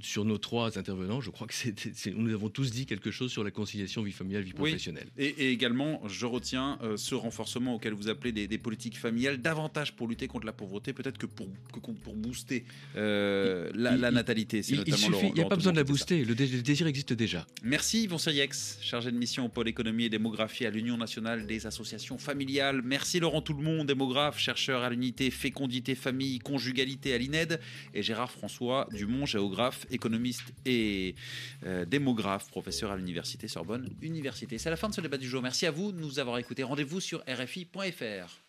sur 0.00 0.24
nos 0.24 0.38
trois 0.38 0.78
intervenants 0.78 1.20
je 1.20 1.30
crois 1.30 1.48
que 1.48 2.10
nous 2.10 2.32
avons 2.32 2.48
tous 2.48 2.70
dit 2.70 2.86
quelque 2.86 3.10
chose 3.10 3.32
sur 3.32 3.42
la 3.42 3.50
conciliation 3.50 4.02
vie 4.02 4.12
familiale 4.12 4.44
vie 4.44 4.52
professionnelle. 4.52 5.08
Et, 5.18 5.50
également 5.50 6.06
je 6.06 6.26
retiens 6.26 6.78
ce 6.96 7.14
renforcement 7.16 7.74
auquel 7.74 7.92
vous 7.92 8.08
appelez 8.08 8.32
des, 8.32 8.58
politiques 8.58 8.98
familiales 8.98 9.38
davantage 9.38 9.96
pour 9.96 10.06
lutter 10.06 10.28
contre 10.28 10.46
la 10.46 10.52
pauvreté 10.52 10.92
peut-être 10.92 11.18
que 11.18 11.26
pour 11.26 11.48
pour 12.04 12.14
booster 12.14 12.64
la, 12.94 14.10
natalité. 14.12 14.60
Il, 14.68 14.84
il 14.86 15.32
n'y 15.34 15.40
a 15.40 15.46
pas 15.46 15.56
besoin 15.56 15.72
de 15.72 15.78
la 15.78 15.84
booster 15.84 16.24
le, 16.24 16.34
désir 16.34 16.86
existe 16.86 17.12
déjà. 17.12 17.46
Merci 17.62 18.06
Yvon 18.12 18.18
chargé 18.82 19.10
de 19.10 19.16
mission 19.16 19.46
au 19.46 19.48
pôle 19.48 19.68
économie 19.68 20.04
et 20.04 20.08
démographie 20.10 20.66
à 20.66 20.70
l'Union 20.70 20.98
nationale 20.98 21.46
des 21.46 21.66
associations 21.66 22.18
familiales. 22.18 22.82
Merci 22.82 23.20
Laurent 23.20 23.40
Toulmont, 23.40 23.86
démographe, 23.86 24.38
chercheur 24.38 24.82
à 24.82 24.90
l'unité 24.90 25.30
fécondité, 25.30 25.94
famille, 25.94 26.38
conjugalité 26.38 27.14
à 27.14 27.18
l'INED. 27.18 27.58
Et 27.94 28.02
Gérard 28.02 28.30
François 28.30 28.86
Dumont, 28.92 29.24
géographe, 29.24 29.86
économiste 29.90 30.52
et 30.66 31.14
euh, 31.64 31.86
démographe, 31.86 32.48
professeur 32.48 32.90
à 32.90 32.98
l'Université 32.98 33.48
Sorbonne 33.48 33.88
Université. 34.02 34.58
C'est 34.58 34.68
la 34.68 34.76
fin 34.76 34.90
de 34.90 34.94
ce 34.94 35.00
débat 35.00 35.16
du 35.16 35.26
jour. 35.26 35.40
Merci 35.40 35.64
à 35.64 35.70
vous 35.70 35.90
de 35.90 35.98
nous 35.98 36.18
avoir 36.18 36.36
écoutés. 36.36 36.64
Rendez-vous 36.64 37.00
sur 37.00 37.24
rfi.fr. 37.26 38.41